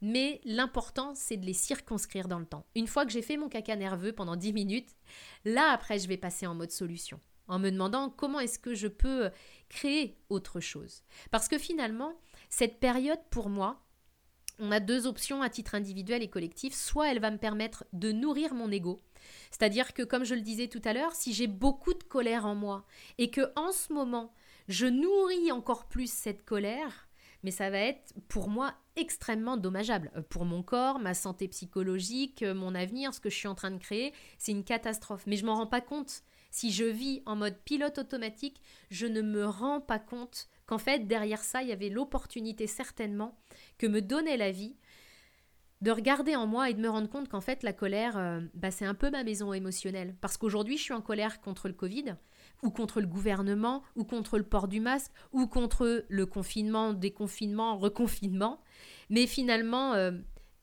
Mais 0.00 0.40
l'important, 0.46 1.14
c'est 1.14 1.36
de 1.36 1.44
les 1.44 1.52
circonscrire 1.52 2.28
dans 2.28 2.38
le 2.38 2.46
temps. 2.46 2.64
Une 2.74 2.86
fois 2.86 3.04
que 3.04 3.12
j'ai 3.12 3.20
fait 3.20 3.36
mon 3.36 3.50
caca 3.50 3.76
nerveux 3.76 4.12
pendant 4.12 4.36
10 4.36 4.54
minutes, 4.54 4.96
là 5.44 5.70
après, 5.70 5.98
je 5.98 6.08
vais 6.08 6.16
passer 6.16 6.46
en 6.46 6.54
mode 6.54 6.70
solution, 6.70 7.20
en 7.46 7.58
me 7.58 7.68
demandant 7.68 8.08
comment 8.08 8.40
est-ce 8.40 8.58
que 8.58 8.74
je 8.74 8.88
peux 8.88 9.30
créer 9.68 10.18
autre 10.30 10.58
chose. 10.58 11.02
Parce 11.30 11.48
que 11.48 11.58
finalement, 11.58 12.14
cette 12.48 12.80
période, 12.80 13.20
pour 13.28 13.50
moi, 13.50 13.85
on 14.58 14.72
a 14.72 14.80
deux 14.80 15.06
options 15.06 15.42
à 15.42 15.50
titre 15.50 15.74
individuel 15.74 16.22
et 16.22 16.28
collectif. 16.28 16.74
Soit 16.74 17.10
elle 17.10 17.20
va 17.20 17.30
me 17.30 17.38
permettre 17.38 17.84
de 17.92 18.12
nourrir 18.12 18.54
mon 18.54 18.70
ego, 18.70 19.02
c'est-à-dire 19.50 19.94
que, 19.94 20.02
comme 20.02 20.24
je 20.24 20.34
le 20.34 20.40
disais 20.40 20.68
tout 20.68 20.82
à 20.84 20.92
l'heure, 20.92 21.14
si 21.14 21.32
j'ai 21.32 21.46
beaucoup 21.46 21.94
de 21.94 22.02
colère 22.02 22.46
en 22.46 22.54
moi 22.54 22.84
et 23.18 23.30
que 23.30 23.52
en 23.56 23.72
ce 23.72 23.92
moment, 23.92 24.32
je 24.68 24.86
nourris 24.86 25.52
encore 25.52 25.86
plus 25.86 26.10
cette 26.10 26.44
colère, 26.44 27.08
mais 27.42 27.50
ça 27.50 27.70
va 27.70 27.78
être 27.78 28.14
pour 28.28 28.48
moi 28.48 28.74
extrêmement 28.96 29.56
dommageable. 29.56 30.10
Euh, 30.16 30.22
pour 30.22 30.44
mon 30.44 30.62
corps, 30.62 30.98
ma 30.98 31.14
santé 31.14 31.48
psychologique, 31.48 32.42
euh, 32.42 32.54
mon 32.54 32.74
avenir, 32.74 33.14
ce 33.14 33.20
que 33.20 33.30
je 33.30 33.36
suis 33.36 33.48
en 33.48 33.54
train 33.54 33.70
de 33.70 33.78
créer, 33.78 34.12
c'est 34.38 34.52
une 34.52 34.64
catastrophe. 34.64 35.24
Mais 35.26 35.36
je 35.36 35.46
m'en 35.46 35.56
rends 35.56 35.66
pas 35.66 35.80
compte. 35.80 36.22
Si 36.50 36.72
je 36.72 36.84
vis 36.84 37.22
en 37.26 37.36
mode 37.36 37.58
pilote 37.64 37.98
automatique, 37.98 38.60
je 38.90 39.06
ne 39.06 39.20
me 39.20 39.44
rends 39.44 39.80
pas 39.80 39.98
compte 39.98 40.48
qu'en 40.66 40.78
fait, 40.78 41.06
derrière 41.06 41.42
ça, 41.42 41.62
il 41.62 41.68
y 41.68 41.72
avait 41.72 41.88
l'opportunité 41.88 42.66
certainement 42.66 43.38
que 43.78 43.86
me 43.86 44.02
donnait 44.02 44.36
la 44.36 44.50
vie 44.50 44.76
de 45.82 45.90
regarder 45.90 46.36
en 46.36 46.46
moi 46.46 46.70
et 46.70 46.74
de 46.74 46.80
me 46.80 46.88
rendre 46.88 47.08
compte 47.08 47.28
qu'en 47.28 47.40
fait 47.40 47.62
la 47.62 47.72
colère, 47.72 48.16
euh, 48.16 48.40
bah, 48.54 48.70
c'est 48.70 48.86
un 48.86 48.94
peu 48.94 49.10
ma 49.10 49.24
maison 49.24 49.52
émotionnelle. 49.52 50.16
Parce 50.20 50.36
qu'aujourd'hui, 50.36 50.78
je 50.78 50.82
suis 50.82 50.94
en 50.94 51.02
colère 51.02 51.40
contre 51.40 51.68
le 51.68 51.74
Covid, 51.74 52.16
ou 52.62 52.70
contre 52.70 53.00
le 53.00 53.06
gouvernement, 53.06 53.82
ou 53.94 54.04
contre 54.04 54.38
le 54.38 54.44
port 54.44 54.68
du 54.68 54.80
masque, 54.80 55.12
ou 55.32 55.46
contre 55.46 56.06
le 56.08 56.26
confinement, 56.26 56.94
déconfinement, 56.94 57.76
reconfinement. 57.76 58.60
Mais 59.10 59.26
finalement, 59.26 59.92
euh, 59.92 60.12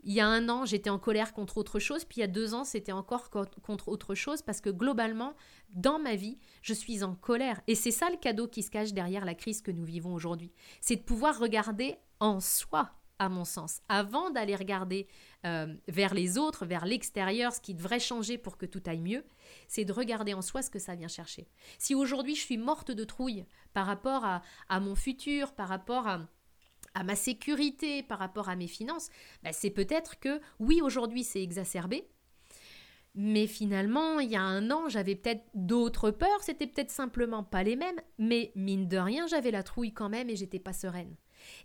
il 0.04 0.14
y 0.14 0.20
a 0.20 0.28
un 0.28 0.50
an, 0.50 0.66
j'étais 0.66 0.90
en 0.90 1.00
colère 1.00 1.34
contre 1.34 1.58
autre 1.58 1.80
chose, 1.80 2.06
puis 2.06 2.18
il 2.18 2.22
y 2.22 2.24
a 2.24 2.28
deux 2.28 2.54
ans, 2.54 2.64
c'était 2.64 2.92
encore 2.92 3.30
contre 3.30 3.88
autre 3.88 4.16
chose, 4.16 4.42
parce 4.42 4.62
que 4.62 4.70
globalement, 4.70 5.36
dans 5.70 6.00
ma 6.00 6.16
vie, 6.16 6.40
je 6.62 6.74
suis 6.74 7.04
en 7.04 7.16
colère. 7.16 7.62
Et 7.68 7.76
c'est 7.76 7.92
ça 7.92 8.10
le 8.10 8.18
cadeau 8.18 8.48
qui 8.48 8.64
se 8.64 8.72
cache 8.72 8.94
derrière 8.94 9.26
la 9.26 9.36
crise 9.36 9.62
que 9.62 9.72
nous 9.72 9.86
vivons 9.86 10.14
aujourd'hui. 10.14 10.52
C'est 10.82 10.98
de 10.98 11.02
pouvoir 11.02 11.40
regarder 11.40 11.96
en 12.20 12.40
soi 12.40 12.92
à 13.20 13.30
mon 13.30 13.46
sens, 13.46 13.82
avant 13.90 14.32
d'aller 14.32 14.56
regarder 14.56 15.08
euh, 15.46 15.74
vers 15.88 16.14
les 16.14 16.38
autres, 16.38 16.66
vers 16.66 16.86
l'extérieur, 16.86 17.54
ce 17.54 17.62
qui 17.62 17.74
devrait 17.74 18.00
changer 18.00 18.38
pour 18.38 18.58
que 18.58 18.66
tout 18.66 18.82
aille 18.86 19.02
mieux, 19.02 19.24
c'est 19.68 19.86
de 19.86 19.94
regarder 19.94 20.34
en 20.34 20.42
soi 20.42 20.62
ce 20.62 20.70
que 20.70 20.80
ça 20.80 20.96
vient 20.96 21.08
chercher. 21.08 21.48
Si 21.78 21.96
aujourd'hui 21.96 22.36
je 22.36 22.42
suis 22.42 22.58
morte 22.58 22.92
de 22.92 23.04
trouille 23.04 23.46
par 23.74 23.86
rapport 23.86 24.26
à, 24.26 24.80
mon 24.80 24.96
futur, 24.96 25.54
par 25.54 25.70
rapport 25.70 26.08
à, 26.08 26.22
à, 26.94 27.04
ma 27.04 27.16
sécurité, 27.16 28.04
par 28.04 28.20
rapport 28.20 28.50
à 28.50 28.56
mes 28.56 28.68
finances, 28.68 29.10
bah, 29.44 29.54
c'est 29.54 29.70
peut-être 29.70 30.20
que 30.20 30.40
oui, 30.60 30.82
aujourd'hui 30.82 31.24
c'est 31.24 31.42
exacerbé, 31.42 32.08
mais 33.16 33.46
finalement, 33.46 34.20
il 34.20 34.32
y 34.32 34.36
a 34.36 34.42
un 34.42 34.72
an, 34.72 34.90
j'avais 34.90 35.16
peut-être 35.16 35.44
d'autres 35.54 36.10
peurs, 36.10 36.42
c'était 36.42 36.66
peut-être 36.66 36.90
simplement 36.90 37.44
pas 37.44 37.64
les 37.64 37.76
mêmes, 37.76 38.02
mais 38.18 38.52
mine 38.56 38.88
de 38.88 38.98
rien, 38.98 39.28
j'avais 39.28 39.52
la 39.52 39.62
trouille 39.62 39.94
quand 39.94 40.10
même 40.10 40.30
et 40.30 40.36
j'étais 40.36 40.60
pas 40.60 40.74
sereine. 40.74 41.16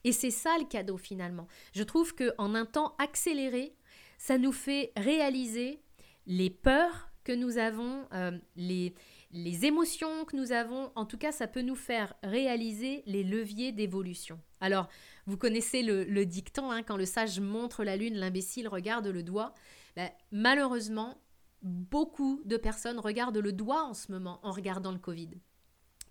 Et 0.05 0.13
c'est 0.13 0.31
ça 0.31 0.59
le 0.59 0.67
cadeau 0.67 0.99
finalement. 0.99 1.47
Je 1.75 1.83
trouve 1.83 2.15
que 2.15 2.35
en 2.37 2.55
un 2.55 2.67
temps 2.67 2.95
accéléré, 2.99 3.75
ça 4.19 4.37
nous 4.37 4.53
fait 4.53 4.93
réaliser 4.97 5.81
les 6.27 6.51
peurs 6.51 7.11
que 7.25 7.33
nous 7.33 7.57
avons, 7.57 8.07
euh, 8.13 8.33
les, 8.57 8.95
les 9.31 9.67
émotions 9.67 10.25
que 10.25 10.37
nous 10.37 10.53
avons. 10.53 10.91
En 10.95 11.05
tout 11.05 11.19
cas, 11.19 11.33
ça 11.33 11.47
peut 11.47 11.63
nous 11.63 11.77
faire 11.77 12.15
réaliser 12.23 13.03
les 13.07 13.23
leviers 13.23 13.73
d'évolution. 13.73 14.41
Alors, 14.61 14.89
vous 15.27 15.37
connaissez 15.37 15.83
le, 15.83 16.25
dicton, 16.25 16.71
hein, 16.71 16.83
quand 16.83 16.97
le 16.97 17.05
sage 17.05 17.41
montre 17.41 17.85
la 17.85 17.97
lune, 17.97 18.15
l'imbécile 18.15 18.69
regarde 18.69 19.07
le 19.07 19.23
doigt. 19.23 19.55
Ben, 19.97 20.11
malheureusement, 20.33 21.21
beaucoup 21.63 22.43
de 22.45 22.57
personnes 22.57 22.99
regardent 22.99 23.39
le 23.39 23.53
doigt 23.53 23.85
en 23.85 23.95
ce 23.95 24.11
moment 24.13 24.41
en 24.43 24.53
regardant 24.53 24.93
le 24.93 24.99
Covid 24.99 25.31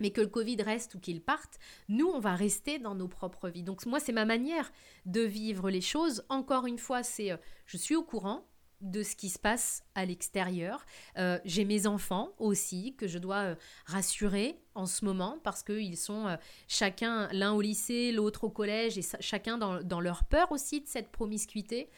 mais 0.00 0.10
que 0.10 0.20
le 0.20 0.28
Covid 0.28 0.62
reste 0.62 0.94
ou 0.94 1.00
qu'il 1.00 1.20
parte, 1.20 1.58
nous, 1.88 2.06
on 2.06 2.20
va 2.20 2.34
rester 2.34 2.78
dans 2.78 2.94
nos 2.94 3.08
propres 3.08 3.48
vies. 3.48 3.62
Donc 3.62 3.84
moi, 3.86 4.00
c'est 4.00 4.12
ma 4.12 4.24
manière 4.24 4.70
de 5.06 5.20
vivre 5.20 5.70
les 5.70 5.80
choses. 5.80 6.24
Encore 6.28 6.66
une 6.66 6.78
fois, 6.78 7.02
c'est 7.02 7.32
euh, 7.32 7.36
je 7.66 7.76
suis 7.76 7.96
au 7.96 8.02
courant, 8.02 8.46
de 8.80 9.02
ce 9.02 9.16
qui 9.16 9.28
se 9.28 9.38
passe 9.38 9.82
à 9.94 10.04
l'extérieur. 10.04 10.84
Euh, 11.16 11.38
j'ai 11.44 11.64
mes 11.64 11.86
enfants 11.86 12.30
aussi 12.38 12.94
que 12.96 13.08
je 13.08 13.18
dois 13.18 13.38
euh, 13.38 13.54
rassurer 13.86 14.60
en 14.74 14.86
ce 14.86 15.04
moment 15.04 15.38
parce 15.42 15.62
qu'ils 15.62 15.96
sont 15.96 16.28
euh, 16.28 16.36
chacun 16.68 17.28
l'un 17.32 17.52
au 17.52 17.60
lycée, 17.60 18.12
l'autre 18.12 18.44
au 18.44 18.50
collège 18.50 18.96
et 18.96 19.02
chacun 19.20 19.58
dans, 19.58 19.82
dans, 19.82 20.00
leur 20.00 20.24
peur 20.24 20.52
aussi 20.52 20.80
de 20.80 20.86
cette 20.86 21.10
promiscuité. 21.10 21.90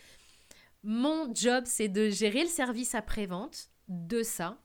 Mon 0.83 1.35
job, 1.35 1.65
c'est 1.67 1.89
de 1.89 2.09
gérer 2.09 2.43
le 2.43 2.49
service 2.49 2.95
après-vente 2.95 3.69
de 3.89 4.23
ça, 4.23 4.59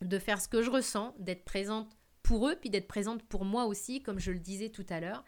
de 0.00 0.18
faire 0.18 0.40
ce 0.40 0.46
que 0.46 0.62
je 0.62 0.70
ressens, 0.70 1.14
d'être 1.18 1.44
présente 1.44 1.96
pour 2.22 2.48
eux, 2.48 2.54
puis 2.54 2.70
d'être 2.70 2.86
présente 2.86 3.24
pour 3.24 3.44
moi 3.44 3.64
aussi, 3.64 4.02
comme 4.02 4.20
je 4.20 4.30
le 4.30 4.38
disais 4.38 4.68
tout 4.68 4.86
à 4.88 5.00
l'heure. 5.00 5.24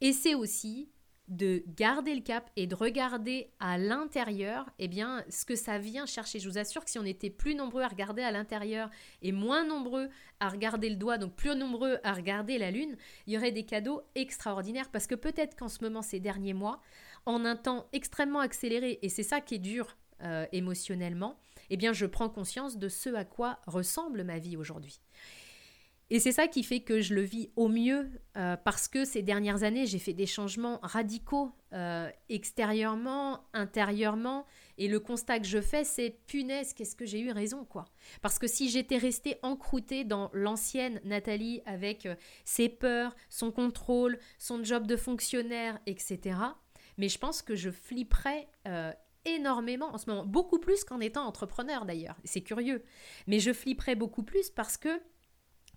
Et 0.00 0.12
c'est 0.12 0.34
aussi 0.34 0.90
de 1.28 1.64
garder 1.76 2.14
le 2.14 2.20
cap 2.20 2.50
et 2.56 2.66
de 2.66 2.74
regarder 2.74 3.50
à 3.58 3.78
l'intérieur, 3.78 4.68
eh 4.78 4.88
bien, 4.88 5.24
ce 5.30 5.44
que 5.44 5.56
ça 5.56 5.78
vient 5.78 6.04
chercher. 6.04 6.38
Je 6.38 6.48
vous 6.48 6.58
assure 6.58 6.84
que 6.84 6.90
si 6.90 6.98
on 6.98 7.04
était 7.04 7.30
plus 7.30 7.54
nombreux 7.54 7.82
à 7.82 7.88
regarder 7.88 8.22
à 8.22 8.30
l'intérieur 8.30 8.90
et 9.22 9.32
moins 9.32 9.64
nombreux 9.64 10.10
à 10.40 10.48
regarder 10.48 10.90
le 10.90 10.96
doigt, 10.96 11.16
donc 11.16 11.34
plus 11.34 11.54
nombreux 11.56 11.98
à 12.04 12.12
regarder 12.12 12.58
la 12.58 12.70
lune, 12.70 12.96
il 13.26 13.32
y 13.32 13.38
aurait 13.38 13.52
des 13.52 13.64
cadeaux 13.64 14.02
extraordinaires 14.14 14.90
parce 14.90 15.06
que 15.06 15.14
peut-être 15.14 15.56
qu'en 15.56 15.68
ce 15.68 15.82
moment, 15.82 16.02
ces 16.02 16.20
derniers 16.20 16.54
mois, 16.54 16.80
en 17.26 17.44
un 17.44 17.56
temps 17.56 17.86
extrêmement 17.92 18.40
accéléré, 18.40 18.98
et 19.00 19.08
c'est 19.08 19.22
ça 19.22 19.40
qui 19.40 19.54
est 19.54 19.58
dur 19.58 19.96
euh, 20.22 20.46
émotionnellement, 20.52 21.38
eh 21.70 21.76
bien, 21.76 21.92
je 21.94 22.04
prends 22.04 22.28
conscience 22.28 22.76
de 22.76 22.88
ce 22.88 23.14
à 23.14 23.24
quoi 23.24 23.60
ressemble 23.66 24.24
ma 24.24 24.38
vie 24.38 24.56
aujourd'hui. 24.56 25.00
Et 26.14 26.20
c'est 26.20 26.30
ça 26.30 26.46
qui 26.46 26.62
fait 26.62 26.78
que 26.78 27.00
je 27.00 27.12
le 27.12 27.22
vis 27.22 27.50
au 27.56 27.66
mieux 27.66 28.08
euh, 28.36 28.56
parce 28.56 28.86
que 28.86 29.04
ces 29.04 29.20
dernières 29.20 29.64
années, 29.64 29.84
j'ai 29.84 29.98
fait 29.98 30.12
des 30.12 30.26
changements 30.26 30.78
radicaux 30.84 31.50
euh, 31.72 32.08
extérieurement, 32.28 33.40
intérieurement. 33.52 34.46
Et 34.78 34.86
le 34.86 35.00
constat 35.00 35.40
que 35.40 35.46
je 35.46 35.60
fais, 35.60 35.82
c'est 35.82 36.10
punaise, 36.28 36.72
qu'est-ce 36.72 36.94
que 36.94 37.04
j'ai 37.04 37.18
eu 37.18 37.32
raison, 37.32 37.64
quoi. 37.64 37.86
Parce 38.22 38.38
que 38.38 38.46
si 38.46 38.70
j'étais 38.70 38.96
restée 38.96 39.38
encroûtée 39.42 40.04
dans 40.04 40.30
l'ancienne 40.34 41.00
Nathalie 41.02 41.62
avec 41.66 42.06
euh, 42.06 42.14
ses 42.44 42.68
peurs, 42.68 43.16
son 43.28 43.50
contrôle, 43.50 44.20
son 44.38 44.62
job 44.62 44.86
de 44.86 44.94
fonctionnaire, 44.94 45.80
etc., 45.86 46.38
mais 46.96 47.08
je 47.08 47.18
pense 47.18 47.42
que 47.42 47.56
je 47.56 47.70
flipperais 47.70 48.46
énormément 49.24 49.92
en 49.92 49.98
ce 49.98 50.08
moment, 50.08 50.24
beaucoup 50.24 50.60
plus 50.60 50.84
qu'en 50.84 51.00
étant 51.00 51.26
entrepreneur 51.26 51.84
d'ailleurs. 51.86 52.16
C'est 52.22 52.42
curieux. 52.42 52.84
Mais 53.26 53.40
je 53.40 53.52
flipperais 53.52 53.96
beaucoup 53.96 54.22
plus 54.22 54.50
parce 54.50 54.76
que 54.76 55.00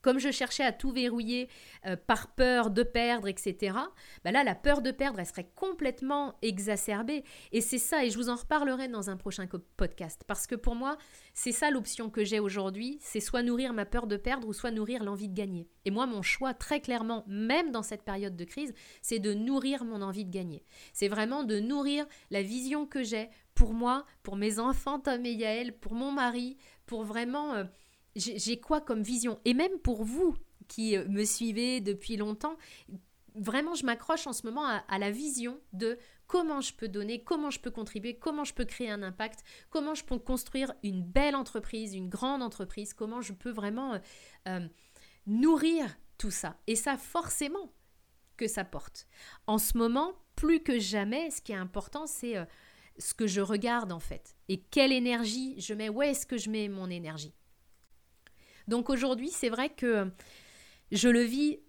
comme 0.02 0.20
je 0.20 0.32
cherchais 0.32 0.64
à 0.64 0.72
tout 0.72 0.92
verrouiller 0.92 1.50
euh, 1.86 1.96
par 1.96 2.28
peur 2.36 2.70
de 2.70 2.84
perdre, 2.84 3.28
etc., 3.28 3.76
bah 4.24 4.32
là, 4.32 4.44
la 4.44 4.56
peur 4.56 4.82
de 4.82 4.92
perdre, 4.92 5.20
elle 5.20 5.26
serait 5.26 5.50
complètement 5.56 6.36
exacerbée. 6.42 7.24
Et 7.52 7.62
c'est 7.62 7.78
ça, 7.78 8.06
et 8.06 8.10
je 8.10 8.18
vous 8.18 8.30
en 8.30 8.36
reparlerai 8.36 8.88
dans 8.88 9.10
un 9.10 9.18
prochain 9.18 9.48
podcast. 9.78 10.24
Parce 10.28 10.48
que 10.48 10.56
pour 10.56 10.76
moi, 10.76 10.98
c'est 11.34 11.52
ça 11.52 11.72
l'option 11.72 12.10
que 12.10 12.24
j'ai 12.24 12.40
aujourd'hui, 12.40 12.98
c'est 13.02 13.20
soit 13.20 13.44
nourrir 13.44 13.74
ma 13.74 13.86
peur 13.86 14.08
de 14.08 14.18
perdre 14.18 14.48
ou 14.48 14.54
soit 14.54 14.72
nourrir 14.72 15.04
l'envie 15.04 15.30
de 15.30 15.36
gagner. 15.36 15.68
Et 15.86 15.92
moi, 15.92 16.06
mon 16.06 16.22
choix, 16.22 16.54
très 16.54 16.82
clairement, 16.82 17.24
même 17.28 17.72
dans 17.72 17.84
cette 17.84 18.04
période 18.04 18.36
de 18.36 18.44
crise, 18.44 18.74
c'est 19.02 19.20
de 19.20 19.34
nourrir 19.34 19.86
mon 19.86 20.02
envie 20.02 20.26
de 20.26 20.32
gagner. 20.32 20.64
C'est 20.94 21.08
vraiment 21.08 21.44
de 21.44 21.60
nourrir 21.60 22.06
la 22.30 22.42
vision 22.42 22.86
que 22.86 23.04
j'ai 23.04 23.30
pour 23.56 23.74
moi, 23.74 24.06
pour 24.22 24.36
mes 24.36 24.60
enfants, 24.60 25.00
Tom 25.00 25.26
et 25.26 25.32
Yael, 25.32 25.78
pour 25.78 25.94
mon 25.94 26.12
mari, 26.12 26.58
pour 26.86 27.04
vraiment... 27.04 27.54
Euh, 27.54 27.64
j'ai 28.18 28.60
quoi 28.60 28.82
comme 28.82 29.02
vision? 29.02 29.40
Et 29.46 29.54
même 29.54 29.78
pour 29.80 30.04
vous 30.04 30.36
qui 30.68 30.98
euh, 30.98 31.08
me 31.08 31.24
suivez 31.24 31.82
depuis 31.82 32.18
longtemps, 32.18 32.58
vraiment, 33.36 33.76
je 33.76 33.86
m'accroche 33.86 34.28
en 34.28 34.34
ce 34.34 34.46
moment 34.46 34.66
à, 34.66 35.00
la 35.00 35.12
vision 35.12 35.60
de 35.74 35.98
comment 36.26 36.62
je 36.62 36.74
peux 36.74 36.88
donner, 36.88 37.24
comment 37.24 37.52
je 37.52 37.60
peux 37.60 37.72
contribuer, 37.72 38.18
comment 38.18 38.44
je 38.44 38.54
peux 38.54 38.66
créer 38.66 38.90
un 38.90 39.04
impact, 39.04 39.44
comment 39.70 39.94
je 39.94 40.04
peux 40.04 40.18
construire 40.18 40.74
une 40.84 41.04
belle 41.04 41.36
entreprise, 41.36 41.94
une 41.94 42.10
grande 42.10 42.42
entreprise, 42.42 42.94
comment 42.94 43.22
je 43.22 43.34
peux 43.34 43.52
vraiment 43.52 43.94
euh, 43.94 44.00
euh, 44.48 44.68
nourrir 45.26 45.98
tout 46.18 46.32
ça. 46.32 46.58
Et 46.68 46.76
ça, 46.76 46.98
forcément, 46.98 47.72
que 48.36 48.48
ça 48.48 48.64
porte. 48.64 49.08
En 49.46 49.58
ce 49.58 49.78
moment, 49.78 50.14
plus 50.36 50.62
que 50.62 50.80
jamais, 50.80 51.32
ce 51.32 51.42
qui 51.42 51.52
est 51.52 51.56
important, 51.56 52.06
c'est 52.06 52.36
ce 53.00 53.14
que 53.14 53.26
je 53.26 53.42
regarde 53.42 53.92
en 53.92 54.00
fait. 54.00 54.36
Et 54.48 54.60
quelle 54.60 54.92
énergie 54.92 55.60
je 55.60 55.74
mets, 55.74 55.90
où 55.90 56.02
est-ce 56.02 56.26
que 56.26 56.38
je 56.38 56.50
mets 56.50 56.68
mon 56.68 56.90
énergie? 56.90 57.34
Donc 58.68 58.90
aujourd'hui, 58.90 59.30
c'est 59.30 59.50
vrai 59.50 59.70
que 59.70 60.12
je 60.92 61.10
le 61.10 61.22
vis 61.22 61.60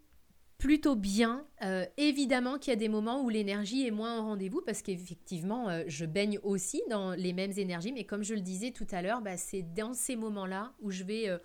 plutôt 0.58 0.96
bien. 0.96 1.46
Euh, 1.62 1.86
évidemment 1.96 2.58
qu'il 2.58 2.72
y 2.72 2.76
a 2.76 2.76
des 2.76 2.88
moments 2.88 3.22
où 3.22 3.28
l'énergie 3.28 3.86
est 3.86 3.92
moins 3.92 4.18
au 4.18 4.22
rendez-vous 4.22 4.60
parce 4.66 4.82
qu'effectivement, 4.82 5.68
euh, 5.68 5.84
je 5.86 6.04
baigne 6.04 6.38
aussi 6.42 6.82
dans 6.90 7.12
les 7.12 7.32
mêmes 7.32 7.52
énergies. 7.56 7.92
Mais 7.92 8.04
comme 8.04 8.24
je 8.24 8.34
le 8.34 8.40
disais 8.40 8.72
tout 8.72 8.86
à 8.90 9.00
l'heure, 9.00 9.22
bah, 9.22 9.36
c'est 9.36 9.62
dans 9.62 9.94
ces 9.94 10.16
moments-là 10.16 10.74
où 10.80 10.90
je 10.90 11.04
vais 11.04 11.28
euh, 11.28 11.38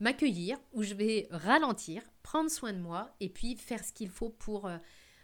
m'accueillir, 0.00 0.58
où 0.72 0.82
je 0.82 0.94
vais 0.94 1.28
ralentir, 1.30 2.02
prendre 2.22 2.50
soin 2.50 2.72
de 2.72 2.80
moi 2.80 3.14
et 3.20 3.28
puis 3.28 3.56
faire 3.56 3.84
ce 3.84 3.92
qu'il 3.92 4.10
faut 4.10 4.30
pour 4.30 4.68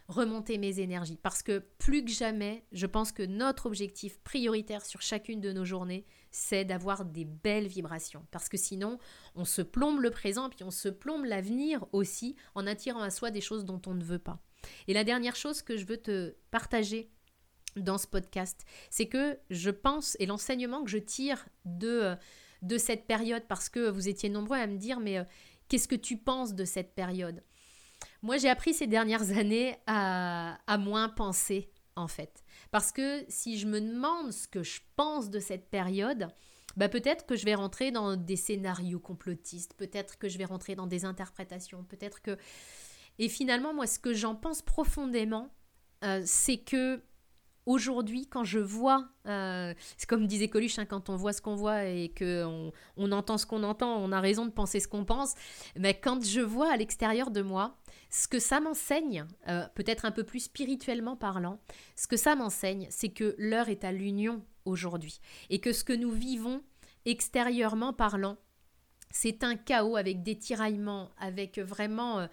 remonter 0.07 0.57
mes 0.57 0.79
énergies. 0.79 1.19
Parce 1.21 1.43
que 1.43 1.59
plus 1.77 2.03
que 2.03 2.11
jamais, 2.11 2.63
je 2.71 2.85
pense 2.85 3.11
que 3.11 3.23
notre 3.23 3.65
objectif 3.65 4.19
prioritaire 4.19 4.85
sur 4.85 5.01
chacune 5.01 5.41
de 5.41 5.51
nos 5.51 5.65
journées, 5.65 6.05
c'est 6.33 6.65
d'avoir 6.65 7.05
des 7.05 7.25
belles 7.25 7.67
vibrations. 7.67 8.25
Parce 8.31 8.49
que 8.49 8.57
sinon, 8.57 8.97
on 9.35 9.45
se 9.45 9.61
plombe 9.61 10.01
le 10.01 10.09
présent, 10.09 10.49
puis 10.49 10.63
on 10.63 10.71
se 10.71 10.89
plombe 10.89 11.25
l'avenir 11.25 11.85
aussi, 11.93 12.35
en 12.55 12.67
attirant 12.67 13.01
à 13.01 13.11
soi 13.11 13.31
des 13.31 13.39
choses 13.39 13.63
dont 13.63 13.81
on 13.85 13.93
ne 13.93 14.03
veut 14.03 14.19
pas. 14.19 14.39
Et 14.87 14.93
la 14.93 15.03
dernière 15.03 15.35
chose 15.35 15.61
que 15.61 15.77
je 15.77 15.85
veux 15.85 15.97
te 15.97 16.35
partager 16.49 17.11
dans 17.75 17.97
ce 17.97 18.07
podcast, 18.07 18.65
c'est 18.89 19.07
que 19.07 19.37
je 19.49 19.69
pense, 19.69 20.17
et 20.19 20.25
l'enseignement 20.25 20.83
que 20.83 20.89
je 20.89 20.97
tire 20.97 21.47
de, 21.65 22.15
de 22.63 22.77
cette 22.77 23.05
période, 23.05 23.43
parce 23.47 23.69
que 23.69 23.89
vous 23.89 24.09
étiez 24.09 24.29
nombreux 24.29 24.57
à 24.57 24.67
me 24.67 24.77
dire, 24.77 24.99
mais 24.99 25.19
euh, 25.19 25.23
qu'est-ce 25.69 25.87
que 25.87 25.95
tu 25.95 26.17
penses 26.17 26.55
de 26.55 26.65
cette 26.65 26.95
période? 26.95 27.43
Moi, 28.23 28.37
j'ai 28.37 28.49
appris 28.49 28.73
ces 28.73 28.87
dernières 28.87 29.37
années 29.37 29.75
à, 29.85 30.57
à 30.65 30.77
moins 30.77 31.09
penser, 31.09 31.72
en 31.95 32.07
fait. 32.07 32.43
Parce 32.71 32.91
que 32.91 33.25
si 33.29 33.57
je 33.57 33.67
me 33.67 33.79
demande 33.79 34.31
ce 34.31 34.47
que 34.47 34.63
je 34.63 34.81
pense 34.95 35.29
de 35.29 35.39
cette 35.39 35.69
période, 35.69 36.27
bah 36.75 36.89
peut-être 36.89 37.25
que 37.25 37.35
je 37.35 37.45
vais 37.45 37.55
rentrer 37.55 37.91
dans 37.91 38.15
des 38.15 38.35
scénarios 38.35 38.99
complotistes, 38.99 39.73
peut-être 39.75 40.17
que 40.17 40.27
je 40.27 40.37
vais 40.37 40.45
rentrer 40.45 40.75
dans 40.75 40.87
des 40.87 41.05
interprétations, 41.05 41.83
peut-être 41.83 42.21
que... 42.21 42.37
Et 43.19 43.29
finalement, 43.29 43.73
moi, 43.73 43.85
ce 43.85 43.99
que 43.99 44.13
j'en 44.13 44.35
pense 44.35 44.63
profondément, 44.63 45.53
euh, 46.03 46.23
c'est 46.25 46.57
que 46.57 47.03
aujourd'hui, 47.65 48.27
quand 48.27 48.43
je 48.43 48.59
vois, 48.59 49.09
euh, 49.27 49.73
c'est 49.97 50.07
comme 50.07 50.27
disait 50.27 50.47
Coluche, 50.49 50.79
hein, 50.79 50.85
quand 50.85 51.09
on 51.09 51.15
voit 51.15 51.33
ce 51.33 51.41
qu'on 51.41 51.55
voit 51.55 51.85
et 51.85 52.13
qu'on 52.17 52.71
on 52.97 53.11
entend 53.11 53.37
ce 53.37 53.45
qu'on 53.45 53.63
entend, 53.63 53.97
on 53.97 54.11
a 54.11 54.19
raison 54.19 54.45
de 54.45 54.51
penser 54.51 54.79
ce 54.79 54.87
qu'on 54.87 55.05
pense, 55.05 55.33
mais 55.77 55.93
quand 55.93 56.23
je 56.23 56.41
vois 56.41 56.71
à 56.71 56.77
l'extérieur 56.77 57.31
de 57.31 57.41
moi 57.41 57.77
ce 58.09 58.27
que 58.27 58.39
ça 58.39 58.59
m'enseigne, 58.59 59.25
euh, 59.47 59.65
peut-être 59.75 60.05
un 60.05 60.11
peu 60.11 60.23
plus 60.23 60.41
spirituellement 60.41 61.15
parlant, 61.15 61.59
ce 61.95 62.07
que 62.07 62.17
ça 62.17 62.35
m'enseigne, 62.35 62.87
c'est 62.89 63.09
que 63.09 63.35
l'heure 63.37 63.69
est 63.69 63.83
à 63.83 63.91
l'union 63.91 64.43
aujourd'hui. 64.65 65.19
Et 65.49 65.59
que 65.59 65.73
ce 65.73 65.83
que 65.83 65.93
nous 65.93 66.11
vivons 66.11 66.61
extérieurement 67.05 67.91
parlant, 67.91 68.37
c'est 69.09 69.43
un 69.43 69.55
chaos 69.55 69.95
avec 69.95 70.23
des 70.23 70.37
tiraillements, 70.37 71.11
avec 71.17 71.59
vraiment 71.59 72.19
euh, 72.19 72.27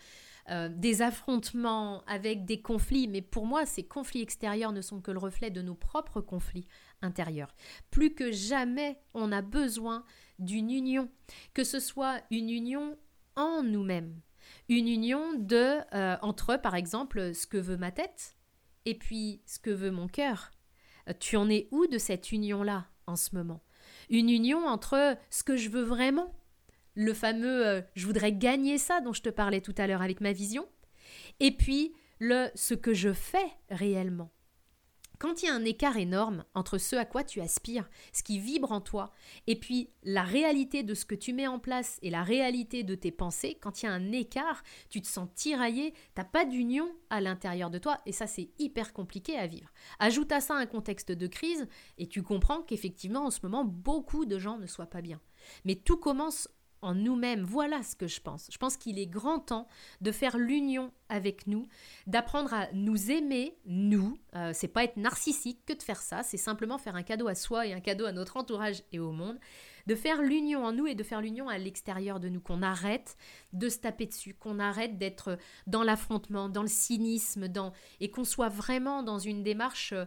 euh, 0.50 0.68
des 0.68 1.02
affrontements, 1.02 2.02
avec 2.06 2.44
des 2.44 2.60
conflits. 2.60 3.06
Mais 3.08 3.22
pour 3.22 3.46
moi, 3.46 3.66
ces 3.66 3.84
conflits 3.84 4.22
extérieurs 4.22 4.72
ne 4.72 4.80
sont 4.80 5.00
que 5.00 5.10
le 5.10 5.18
reflet 5.18 5.50
de 5.50 5.62
nos 5.62 5.74
propres 5.74 6.20
conflits 6.20 6.66
intérieurs. 7.02 7.54
Plus 7.90 8.14
que 8.14 8.32
jamais, 8.32 8.98
on 9.14 9.32
a 9.32 9.42
besoin 9.42 10.04
d'une 10.40 10.70
union, 10.70 11.08
que 11.54 11.64
ce 11.64 11.78
soit 11.78 12.20
une 12.30 12.50
union 12.50 12.98
en 13.36 13.62
nous-mêmes, 13.62 14.20
une 14.68 14.88
union 14.88 15.34
de 15.34 15.78
euh, 15.94 16.16
entre 16.22 16.56
par 16.56 16.74
exemple 16.74 17.34
ce 17.34 17.46
que 17.46 17.58
veut 17.58 17.76
ma 17.76 17.92
tête 17.92 18.36
et 18.86 18.94
puis 18.94 19.42
ce 19.46 19.58
que 19.58 19.70
veut 19.70 19.90
mon 19.90 20.08
cœur. 20.08 20.50
Euh, 21.08 21.12
tu 21.18 21.36
en 21.36 21.48
es 21.48 21.68
où 21.70 21.86
de 21.86 21.98
cette 21.98 22.32
union 22.32 22.62
là 22.62 22.86
en 23.06 23.16
ce 23.16 23.34
moment? 23.34 23.62
Une 24.08 24.30
union 24.30 24.66
entre 24.66 25.16
ce 25.30 25.42
que 25.42 25.56
je 25.56 25.68
veux 25.68 25.82
vraiment, 25.82 26.34
le 27.00 27.14
fameux 27.14 27.66
euh, 27.66 27.80
je 27.94 28.06
voudrais 28.06 28.32
gagner 28.32 28.76
ça 28.76 29.00
dont 29.00 29.14
je 29.14 29.22
te 29.22 29.30
parlais 29.30 29.62
tout 29.62 29.74
à 29.78 29.86
l'heure 29.86 30.02
avec 30.02 30.20
ma 30.20 30.32
vision, 30.32 30.68
et 31.40 31.50
puis 31.50 31.94
le 32.18 32.48
ce 32.54 32.74
que 32.74 32.92
je 32.92 33.14
fais 33.14 33.46
réellement. 33.70 34.30
Quand 35.18 35.42
il 35.42 35.46
y 35.46 35.48
a 35.48 35.54
un 35.54 35.64
écart 35.64 35.96
énorme 35.96 36.44
entre 36.54 36.76
ce 36.76 36.96
à 36.96 37.04
quoi 37.06 37.24
tu 37.24 37.40
aspires, 37.40 37.88
ce 38.12 38.22
qui 38.22 38.38
vibre 38.38 38.72
en 38.72 38.82
toi, 38.82 39.12
et 39.46 39.56
puis 39.56 39.90
la 40.02 40.22
réalité 40.22 40.82
de 40.82 40.94
ce 40.94 41.06
que 41.06 41.14
tu 41.14 41.32
mets 41.32 41.46
en 41.46 41.58
place 41.58 41.98
et 42.02 42.10
la 42.10 42.22
réalité 42.22 42.84
de 42.84 42.94
tes 42.94 43.10
pensées, 43.10 43.58
quand 43.60 43.82
il 43.82 43.86
y 43.86 43.88
a 43.88 43.92
un 43.92 44.12
écart, 44.12 44.62
tu 44.90 45.00
te 45.00 45.06
sens 45.06 45.28
tiraillé, 45.34 45.94
t'as 46.14 46.24
pas 46.24 46.44
d'union 46.44 46.90
à 47.08 47.22
l'intérieur 47.22 47.70
de 47.70 47.78
toi, 47.78 47.98
et 48.04 48.12
ça 48.12 48.26
c'est 48.26 48.50
hyper 48.58 48.92
compliqué 48.92 49.38
à 49.38 49.46
vivre. 49.46 49.72
Ajoute 49.98 50.32
à 50.32 50.40
ça 50.40 50.54
un 50.54 50.66
contexte 50.66 51.12
de 51.12 51.26
crise, 51.26 51.66
et 51.96 52.08
tu 52.08 52.22
comprends 52.22 52.62
qu'effectivement 52.62 53.24
en 53.24 53.30
ce 53.30 53.40
moment 53.42 53.64
beaucoup 53.64 54.26
de 54.26 54.38
gens 54.38 54.58
ne 54.58 54.66
soient 54.66 54.86
pas 54.86 55.02
bien. 55.02 55.20
Mais 55.64 55.74
tout 55.74 55.96
commence 55.96 56.48
en 56.82 56.94
nous-mêmes. 56.94 57.42
Voilà 57.42 57.82
ce 57.82 57.96
que 57.96 58.06
je 58.06 58.20
pense. 58.20 58.48
Je 58.50 58.58
pense 58.58 58.76
qu'il 58.76 58.98
est 58.98 59.06
grand 59.06 59.38
temps 59.38 59.68
de 60.00 60.12
faire 60.12 60.38
l'union 60.38 60.92
avec 61.08 61.46
nous, 61.46 61.66
d'apprendre 62.06 62.54
à 62.54 62.68
nous 62.72 63.10
aimer, 63.10 63.56
nous. 63.66 64.18
Euh, 64.34 64.52
c'est 64.54 64.68
pas 64.68 64.84
être 64.84 64.96
narcissique 64.96 65.60
que 65.66 65.72
de 65.72 65.82
faire 65.82 66.00
ça, 66.00 66.22
c'est 66.22 66.36
simplement 66.36 66.78
faire 66.78 66.96
un 66.96 67.02
cadeau 67.02 67.28
à 67.28 67.34
soi 67.34 67.66
et 67.66 67.72
un 67.72 67.80
cadeau 67.80 68.06
à 68.06 68.12
notre 68.12 68.36
entourage 68.36 68.82
et 68.92 68.98
au 68.98 69.12
monde. 69.12 69.38
De 69.86 69.94
faire 69.94 70.22
l'union 70.22 70.64
en 70.64 70.72
nous 70.72 70.86
et 70.86 70.94
de 70.94 71.02
faire 71.02 71.20
l'union 71.20 71.48
à 71.48 71.58
l'extérieur 71.58 72.20
de 72.20 72.28
nous, 72.28 72.40
qu'on 72.40 72.62
arrête 72.62 73.16
de 73.52 73.68
se 73.68 73.78
taper 73.78 74.06
dessus, 74.06 74.34
qu'on 74.34 74.58
arrête 74.58 74.98
d'être 74.98 75.38
dans 75.66 75.82
l'affrontement, 75.82 76.48
dans 76.48 76.62
le 76.62 76.68
cynisme, 76.68 77.48
dans... 77.48 77.72
et 77.98 78.10
qu'on 78.10 78.24
soit 78.24 78.50
vraiment 78.50 79.02
dans 79.02 79.18
une 79.18 79.42
démarche 79.42 79.92
euh, 79.92 80.04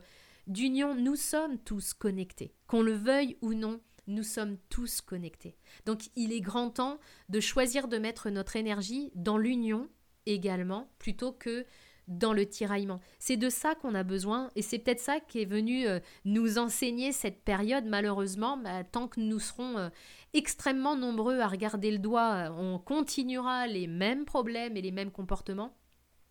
d'union. 0.47 0.95
Nous 0.95 1.15
sommes 1.15 1.57
tous 1.57 1.93
connectés, 1.93 2.53
qu'on 2.67 2.81
le 2.81 2.93
veuille 2.93 3.37
ou 3.41 3.53
non 3.53 3.81
nous 4.07 4.23
sommes 4.23 4.57
tous 4.69 5.01
connectés. 5.01 5.55
Donc 5.85 6.09
il 6.15 6.31
est 6.31 6.41
grand 6.41 6.69
temps 6.69 6.99
de 7.29 7.39
choisir 7.39 7.87
de 7.87 7.97
mettre 7.97 8.29
notre 8.29 8.55
énergie 8.55 9.11
dans 9.15 9.37
l'union 9.37 9.89
également, 10.25 10.89
plutôt 10.99 11.31
que 11.31 11.65
dans 12.07 12.33
le 12.33 12.45
tiraillement. 12.45 12.99
C'est 13.19 13.37
de 13.37 13.49
ça 13.49 13.75
qu'on 13.75 13.95
a 13.95 14.03
besoin 14.03 14.49
et 14.55 14.61
c'est 14.61 14.79
peut-être 14.79 14.99
ça 14.99 15.19
qui 15.19 15.41
est 15.41 15.45
venu 15.45 15.87
euh, 15.87 15.99
nous 16.25 16.57
enseigner 16.57 17.11
cette 17.11 17.43
période. 17.43 17.85
Malheureusement, 17.85 18.57
bah, 18.57 18.83
tant 18.83 19.07
que 19.07 19.21
nous 19.21 19.39
serons 19.39 19.77
euh, 19.77 19.89
extrêmement 20.33 20.95
nombreux 20.95 21.39
à 21.39 21.47
regarder 21.47 21.91
le 21.91 21.99
doigt, 21.99 22.33
euh, 22.33 22.49
on 22.57 22.79
continuera 22.79 23.67
les 23.67 23.87
mêmes 23.87 24.25
problèmes 24.25 24.75
et 24.75 24.81
les 24.81 24.91
mêmes 24.91 25.11
comportements. 25.11 25.77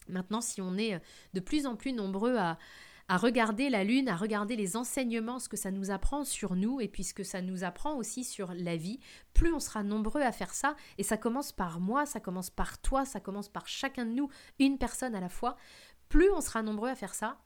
Maintenant, 0.09 0.41
si 0.41 0.61
on 0.61 0.77
est 0.77 1.01
de 1.33 1.41
plus 1.41 1.65
en 1.65 1.77
plus 1.77 1.93
nombreux 1.93 2.37
à, 2.37 2.59
à 3.13 3.19
regarder 3.19 3.69
la 3.69 3.85
Lune, 3.85 4.09
à 4.09 4.17
regarder 4.17 4.57
les 4.57 4.75
enseignements, 4.75 5.39
ce 5.39 5.51
que 5.51 5.57
ça 5.59 5.71
nous 5.71 5.91
apprend 5.91 6.25
sur 6.25 6.57
nous 6.57 6.81
et 6.81 6.89
puis 6.89 7.05
ce 7.05 7.13
que 7.13 7.25
ça 7.25 7.43
nous 7.43 7.63
apprend 7.63 7.95
aussi 7.97 8.25
sur 8.25 8.55
la 8.55 8.79
vie, 8.79 9.01
plus 9.35 9.53
on 9.53 9.61
sera 9.61 9.83
nombreux 9.83 10.23
à 10.23 10.33
faire 10.33 10.55
ça, 10.55 10.77
et 10.97 11.03
ça 11.03 11.19
commence 11.19 11.53
par 11.53 11.79
moi, 11.79 12.07
ça 12.07 12.21
commence 12.21 12.49
par 12.49 12.81
toi, 12.81 13.05
ça 13.05 13.21
commence 13.21 13.51
par 13.51 13.69
chacun 13.69 14.07
de 14.07 14.13
nous, 14.13 14.31
une 14.59 14.79
personne 14.79 15.15
à 15.15 15.21
la 15.21 15.29
fois, 15.29 15.59
plus 16.09 16.31
on 16.31 16.41
sera 16.41 16.63
nombreux 16.63 16.89
à 16.89 16.95
faire 16.95 17.13
ça, 17.13 17.39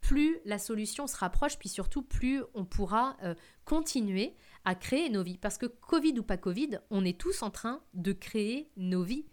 plus 0.00 0.40
la 0.44 0.58
solution 0.58 1.06
se 1.06 1.16
rapproche, 1.16 1.60
puis 1.60 1.68
surtout 1.68 2.02
plus 2.02 2.42
on 2.52 2.64
pourra 2.64 3.16
euh, 3.22 3.36
continuer 3.64 4.34
à 4.64 4.74
créer 4.74 5.10
nos 5.10 5.22
vies. 5.22 5.38
Parce 5.38 5.58
que 5.58 5.66
Covid 5.66 6.18
ou 6.18 6.24
pas 6.24 6.38
Covid, 6.38 6.80
on 6.90 7.04
est 7.04 7.20
tous 7.20 7.44
en 7.44 7.50
train 7.50 7.84
de 7.94 8.12
créer 8.12 8.68
nos 8.76 9.04
vies. 9.04 9.26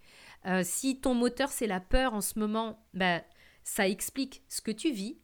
Euh, 0.46 0.62
si 0.64 1.02
ton 1.02 1.16
moteur 1.16 1.50
c'est 1.50 1.66
la 1.66 1.80
peur 1.80 2.14
en 2.14 2.22
ce 2.22 2.38
moment, 2.38 2.86
bah, 2.94 3.24
ça 3.64 3.90
explique 3.90 4.44
ce 4.48 4.62
que 4.62 4.70
tu 4.70 4.92
vis, 4.92 5.18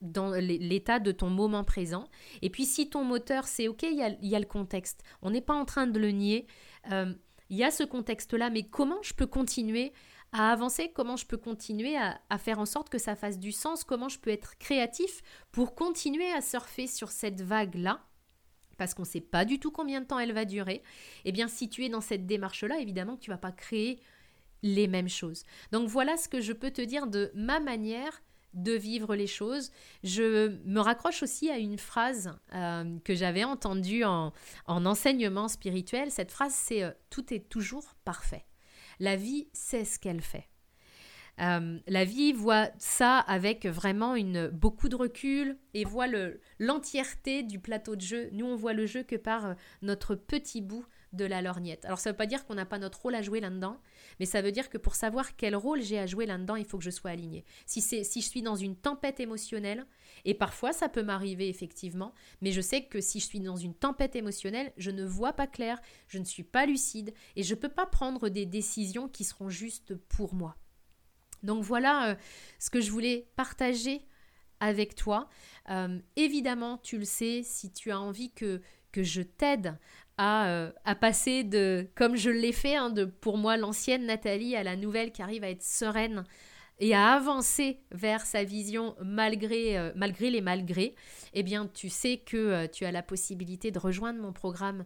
dans 0.00 0.30
l'état 0.32 0.98
de 0.98 1.12
ton 1.12 1.28
moment 1.28 1.64
présent. 1.64 2.08
Et 2.42 2.50
puis 2.50 2.64
si 2.64 2.88
ton 2.88 3.04
moteur, 3.04 3.46
c'est 3.46 3.68
OK, 3.68 3.82
il 3.82 3.96
y, 3.96 4.34
a, 4.34 4.38
le 4.38 4.46
contexte. 4.46 5.02
On 5.22 5.30
n'est 5.30 5.40
pas 5.40 5.54
en 5.54 5.64
train 5.64 5.86
de 5.86 5.98
le 5.98 6.10
nier. 6.10 6.46
Euh, 6.90 7.12
il 7.50 7.56
y 7.56 7.64
a 7.64 7.70
ce 7.70 7.82
contexte-là, 7.82 8.50
mais 8.50 8.62
comment 8.62 9.02
je 9.02 9.12
peux 9.12 9.26
continuer 9.26 9.92
à 10.32 10.52
avancer? 10.52 10.92
Comment 10.94 11.16
je 11.16 11.26
peux 11.26 11.36
continuer 11.36 11.96
à, 11.96 12.38
faire 12.38 12.58
en 12.58 12.66
sorte 12.66 12.88
que 12.88 12.98
ça 12.98 13.16
fasse 13.16 13.38
du 13.38 13.52
sens? 13.52 13.84
Comment 13.84 14.08
je 14.08 14.18
peux 14.18 14.30
être 14.30 14.56
créatif 14.58 15.22
pour 15.52 15.74
continuer 15.74 16.30
à 16.32 16.40
surfer 16.40 16.86
sur 16.86 17.10
cette 17.10 17.42
vague-là? 17.42 18.00
Parce 18.78 18.94
qu'on 18.94 19.02
ne 19.02 19.08
sait 19.08 19.20
pas 19.20 19.44
du 19.44 19.58
tout 19.58 19.70
combien 19.70 20.00
de 20.00 20.06
temps 20.06 20.18
elle 20.18 20.32
va 20.32 20.46
durer, 20.46 20.82
eh 21.26 21.32
bien 21.32 21.48
si 21.48 21.68
tu 21.68 21.84
es 21.84 21.90
dans 21.90 22.00
cette 22.00 22.24
démarche-là, 22.24 22.78
évidemment 22.78 23.16
que 23.16 23.20
tu 23.20 23.30
vas 23.30 23.36
pas 23.36 23.52
créer 23.52 24.00
les 24.62 24.88
mêmes 24.88 25.08
choses. 25.08 25.44
Donc 25.72 25.88
voilà 25.88 26.16
ce 26.16 26.28
que 26.28 26.40
je 26.40 26.52
peux 26.52 26.70
te 26.70 26.80
dire 26.80 27.06
de 27.06 27.30
ma 27.34 27.60
manière 27.60 28.22
de 28.54 28.72
vivre 28.72 29.14
les 29.14 29.26
choses. 29.26 29.70
Je 30.02 30.48
me 30.64 30.80
raccroche 30.80 31.22
aussi 31.22 31.50
à 31.50 31.58
une 31.58 31.78
phrase 31.78 32.32
euh, 32.54 32.98
que 33.04 33.14
j'avais 33.14 33.44
entendue 33.44 34.04
en, 34.04 34.32
enseignement 34.66 35.48
spirituel. 35.48 36.10
Cette 36.10 36.32
phrase, 36.32 36.54
c'est 36.54 36.82
euh, 36.82 36.90
Tout 37.10 37.32
est 37.32 37.48
toujours 37.48 37.94
parfait. 38.04 38.44
La 38.98 39.16
vie 39.16 39.48
sait 39.52 39.84
ce 39.84 39.98
qu'elle 39.98 40.20
fait. 40.20 40.48
Euh, 41.40 41.78
la 41.86 42.04
vie 42.04 42.32
voit 42.32 42.68
ça 42.78 43.18
avec 43.18 43.64
vraiment 43.64 44.14
une, 44.14 44.48
beaucoup 44.48 44.90
de 44.90 44.96
recul 44.96 45.56
et 45.72 45.84
voit 45.84 46.06
l'entièreté 46.58 47.42
du 47.42 47.58
plateau 47.58 47.96
de 47.96 48.02
jeu. 48.02 48.28
Nous, 48.32 48.44
on 48.44 48.56
voit 48.56 48.74
le 48.74 48.84
jeu 48.84 49.02
que 49.02 49.16
par 49.16 49.54
notre 49.80 50.14
petit 50.14 50.60
bout 50.60 50.84
de 51.12 51.24
la 51.24 51.42
lorgnette. 51.42 51.84
Alors 51.84 51.98
ça 51.98 52.10
ne 52.10 52.12
veut 52.12 52.16
pas 52.16 52.26
dire 52.26 52.46
qu'on 52.46 52.54
n'a 52.54 52.66
pas 52.66 52.78
notre 52.78 53.00
rôle 53.00 53.14
à 53.14 53.22
jouer 53.22 53.40
là-dedans, 53.40 53.78
mais 54.18 54.26
ça 54.26 54.42
veut 54.42 54.52
dire 54.52 54.70
que 54.70 54.78
pour 54.78 54.94
savoir 54.94 55.36
quel 55.36 55.56
rôle 55.56 55.82
j'ai 55.82 55.98
à 55.98 56.06
jouer 56.06 56.26
là-dedans, 56.26 56.56
il 56.56 56.64
faut 56.64 56.78
que 56.78 56.84
je 56.84 56.90
sois 56.90 57.10
alignée. 57.10 57.44
Si, 57.66 57.80
si 57.80 58.20
je 58.20 58.28
suis 58.28 58.42
dans 58.42 58.56
une 58.56 58.76
tempête 58.76 59.20
émotionnelle, 59.20 59.86
et 60.24 60.34
parfois 60.34 60.72
ça 60.72 60.88
peut 60.88 61.02
m'arriver 61.02 61.48
effectivement, 61.48 62.14
mais 62.40 62.52
je 62.52 62.60
sais 62.60 62.84
que 62.84 63.00
si 63.00 63.20
je 63.20 63.26
suis 63.26 63.40
dans 63.40 63.56
une 63.56 63.74
tempête 63.74 64.14
émotionnelle, 64.14 64.72
je 64.76 64.90
ne 64.90 65.04
vois 65.04 65.32
pas 65.32 65.46
clair, 65.46 65.80
je 66.06 66.18
ne 66.18 66.24
suis 66.24 66.44
pas 66.44 66.66
lucide, 66.66 67.12
et 67.36 67.42
je 67.42 67.54
ne 67.54 67.60
peux 67.60 67.68
pas 67.68 67.86
prendre 67.86 68.28
des 68.28 68.46
décisions 68.46 69.08
qui 69.08 69.24
seront 69.24 69.48
justes 69.48 69.94
pour 69.94 70.34
moi. 70.34 70.56
Donc 71.42 71.64
voilà 71.64 72.10
euh, 72.10 72.14
ce 72.58 72.70
que 72.70 72.80
je 72.80 72.90
voulais 72.90 73.26
partager 73.36 74.06
avec 74.60 74.94
toi. 74.94 75.28
Euh, 75.70 75.98
évidemment, 76.16 76.78
tu 76.78 76.98
le 76.98 77.04
sais, 77.04 77.42
si 77.42 77.72
tu 77.72 77.90
as 77.90 77.98
envie 77.98 78.30
que, 78.30 78.60
que 78.92 79.02
je 79.02 79.22
t'aide 79.22 79.78
euh, 80.20 80.70
à, 80.84 80.94
passer 80.94 81.44
de, 81.44 81.88
comme 81.94 82.16
je 82.16 82.30
l'ai 82.30 82.52
fait, 82.52 82.76
hein, 82.76 82.90
de 82.90 83.04
pour 83.04 83.38
moi 83.38 83.56
l'ancienne 83.56 84.06
Nathalie 84.06 84.54
à 84.54 84.62
la 84.62 84.76
nouvelle 84.76 85.12
qui 85.12 85.22
arrive 85.22 85.44
à 85.44 85.50
être 85.50 85.62
sereine 85.62 86.24
et 86.78 86.94
à 86.94 87.12
avancer 87.12 87.80
vers 87.90 88.26
sa 88.26 88.44
vision 88.44 88.96
malgré, 89.02 89.78
euh, 89.78 89.92
malgré 89.96 90.30
les 90.30 90.40
malgrés, 90.40 90.94
eh 91.32 91.42
bien 91.42 91.66
tu 91.66 91.88
sais 91.88 92.18
que 92.18 92.36
euh, 92.36 92.66
tu 92.66 92.84
as 92.84 92.92
la 92.92 93.02
possibilité 93.02 93.70
de 93.70 93.78
rejoindre 93.78 94.20
mon 94.20 94.32
programme 94.32 94.84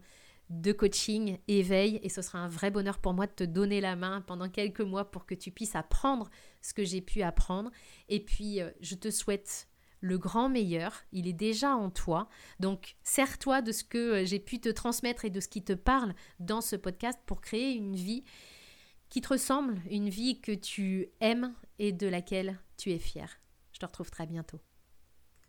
de 0.51 0.73
coaching 0.73 1.39
éveil 1.49 1.99
et 2.03 2.09
ce 2.09 2.23
sera 2.23 2.39
un 2.39 2.49
vrai 2.49 2.71
bonheur 2.71 2.99
pour 2.99 3.15
moi 3.15 3.27
de 3.27 3.33
te 3.33 3.45
donner 3.45 3.81
la 3.81 3.97
main 3.97 4.21
pendant 4.21 4.49
quelques 4.49 4.83
mois 4.83 5.11
pour 5.11 5.27
que 5.27 5.35
tu 5.35 5.51
puisses 5.51 5.75
apprendre 5.75 6.31
ce 6.61 6.75
que 6.75 6.85
j'ai 6.85 7.01
pu 7.01 7.23
apprendre. 7.23 7.71
Et 8.09 8.21
puis 8.21 8.61
je 8.81 8.95
te 8.95 9.11
souhaite 9.11 9.69
le 10.05 10.19
grand 10.19 10.51
meilleur, 10.51 11.03
il 11.13 11.27
est 11.27 11.33
déjà 11.33 11.75
en 11.75 11.89
toi. 11.89 12.29
Donc, 12.61 12.97
sers-toi 13.05 13.63
de 13.63 13.73
ce 13.73 13.85
que 13.85 13.99
euh, 13.99 14.27
j'ai 14.27 14.39
pu 14.39 14.61
te 14.61 14.69
transmettre 14.69 15.25
et 15.25 15.31
de 15.31 15.41
ce 15.41 15.49
qui 15.49 15.65
te 15.65 15.73
parle 15.73 16.15
dans 16.41 16.61
ce 16.61 16.77
podcast 16.77 17.19
pour 17.25 17.41
créer 17.41 17.73
une 17.73 17.97
vie 17.97 18.23
qui 19.09 19.23
te 19.23 19.29
ressemble, 19.29 19.81
une 19.91 20.11
vie 20.11 20.43
que 20.43 20.53
tu 20.53 21.09
aimes 21.21 21.55
et 21.79 21.93
de 21.93 22.07
laquelle 22.07 22.59
tu 22.77 22.93
es 22.93 22.99
fier. 22.99 23.41
Je 23.73 23.79
te 23.79 23.87
retrouve 23.87 24.11
très 24.11 24.27
bientôt. 24.27 24.61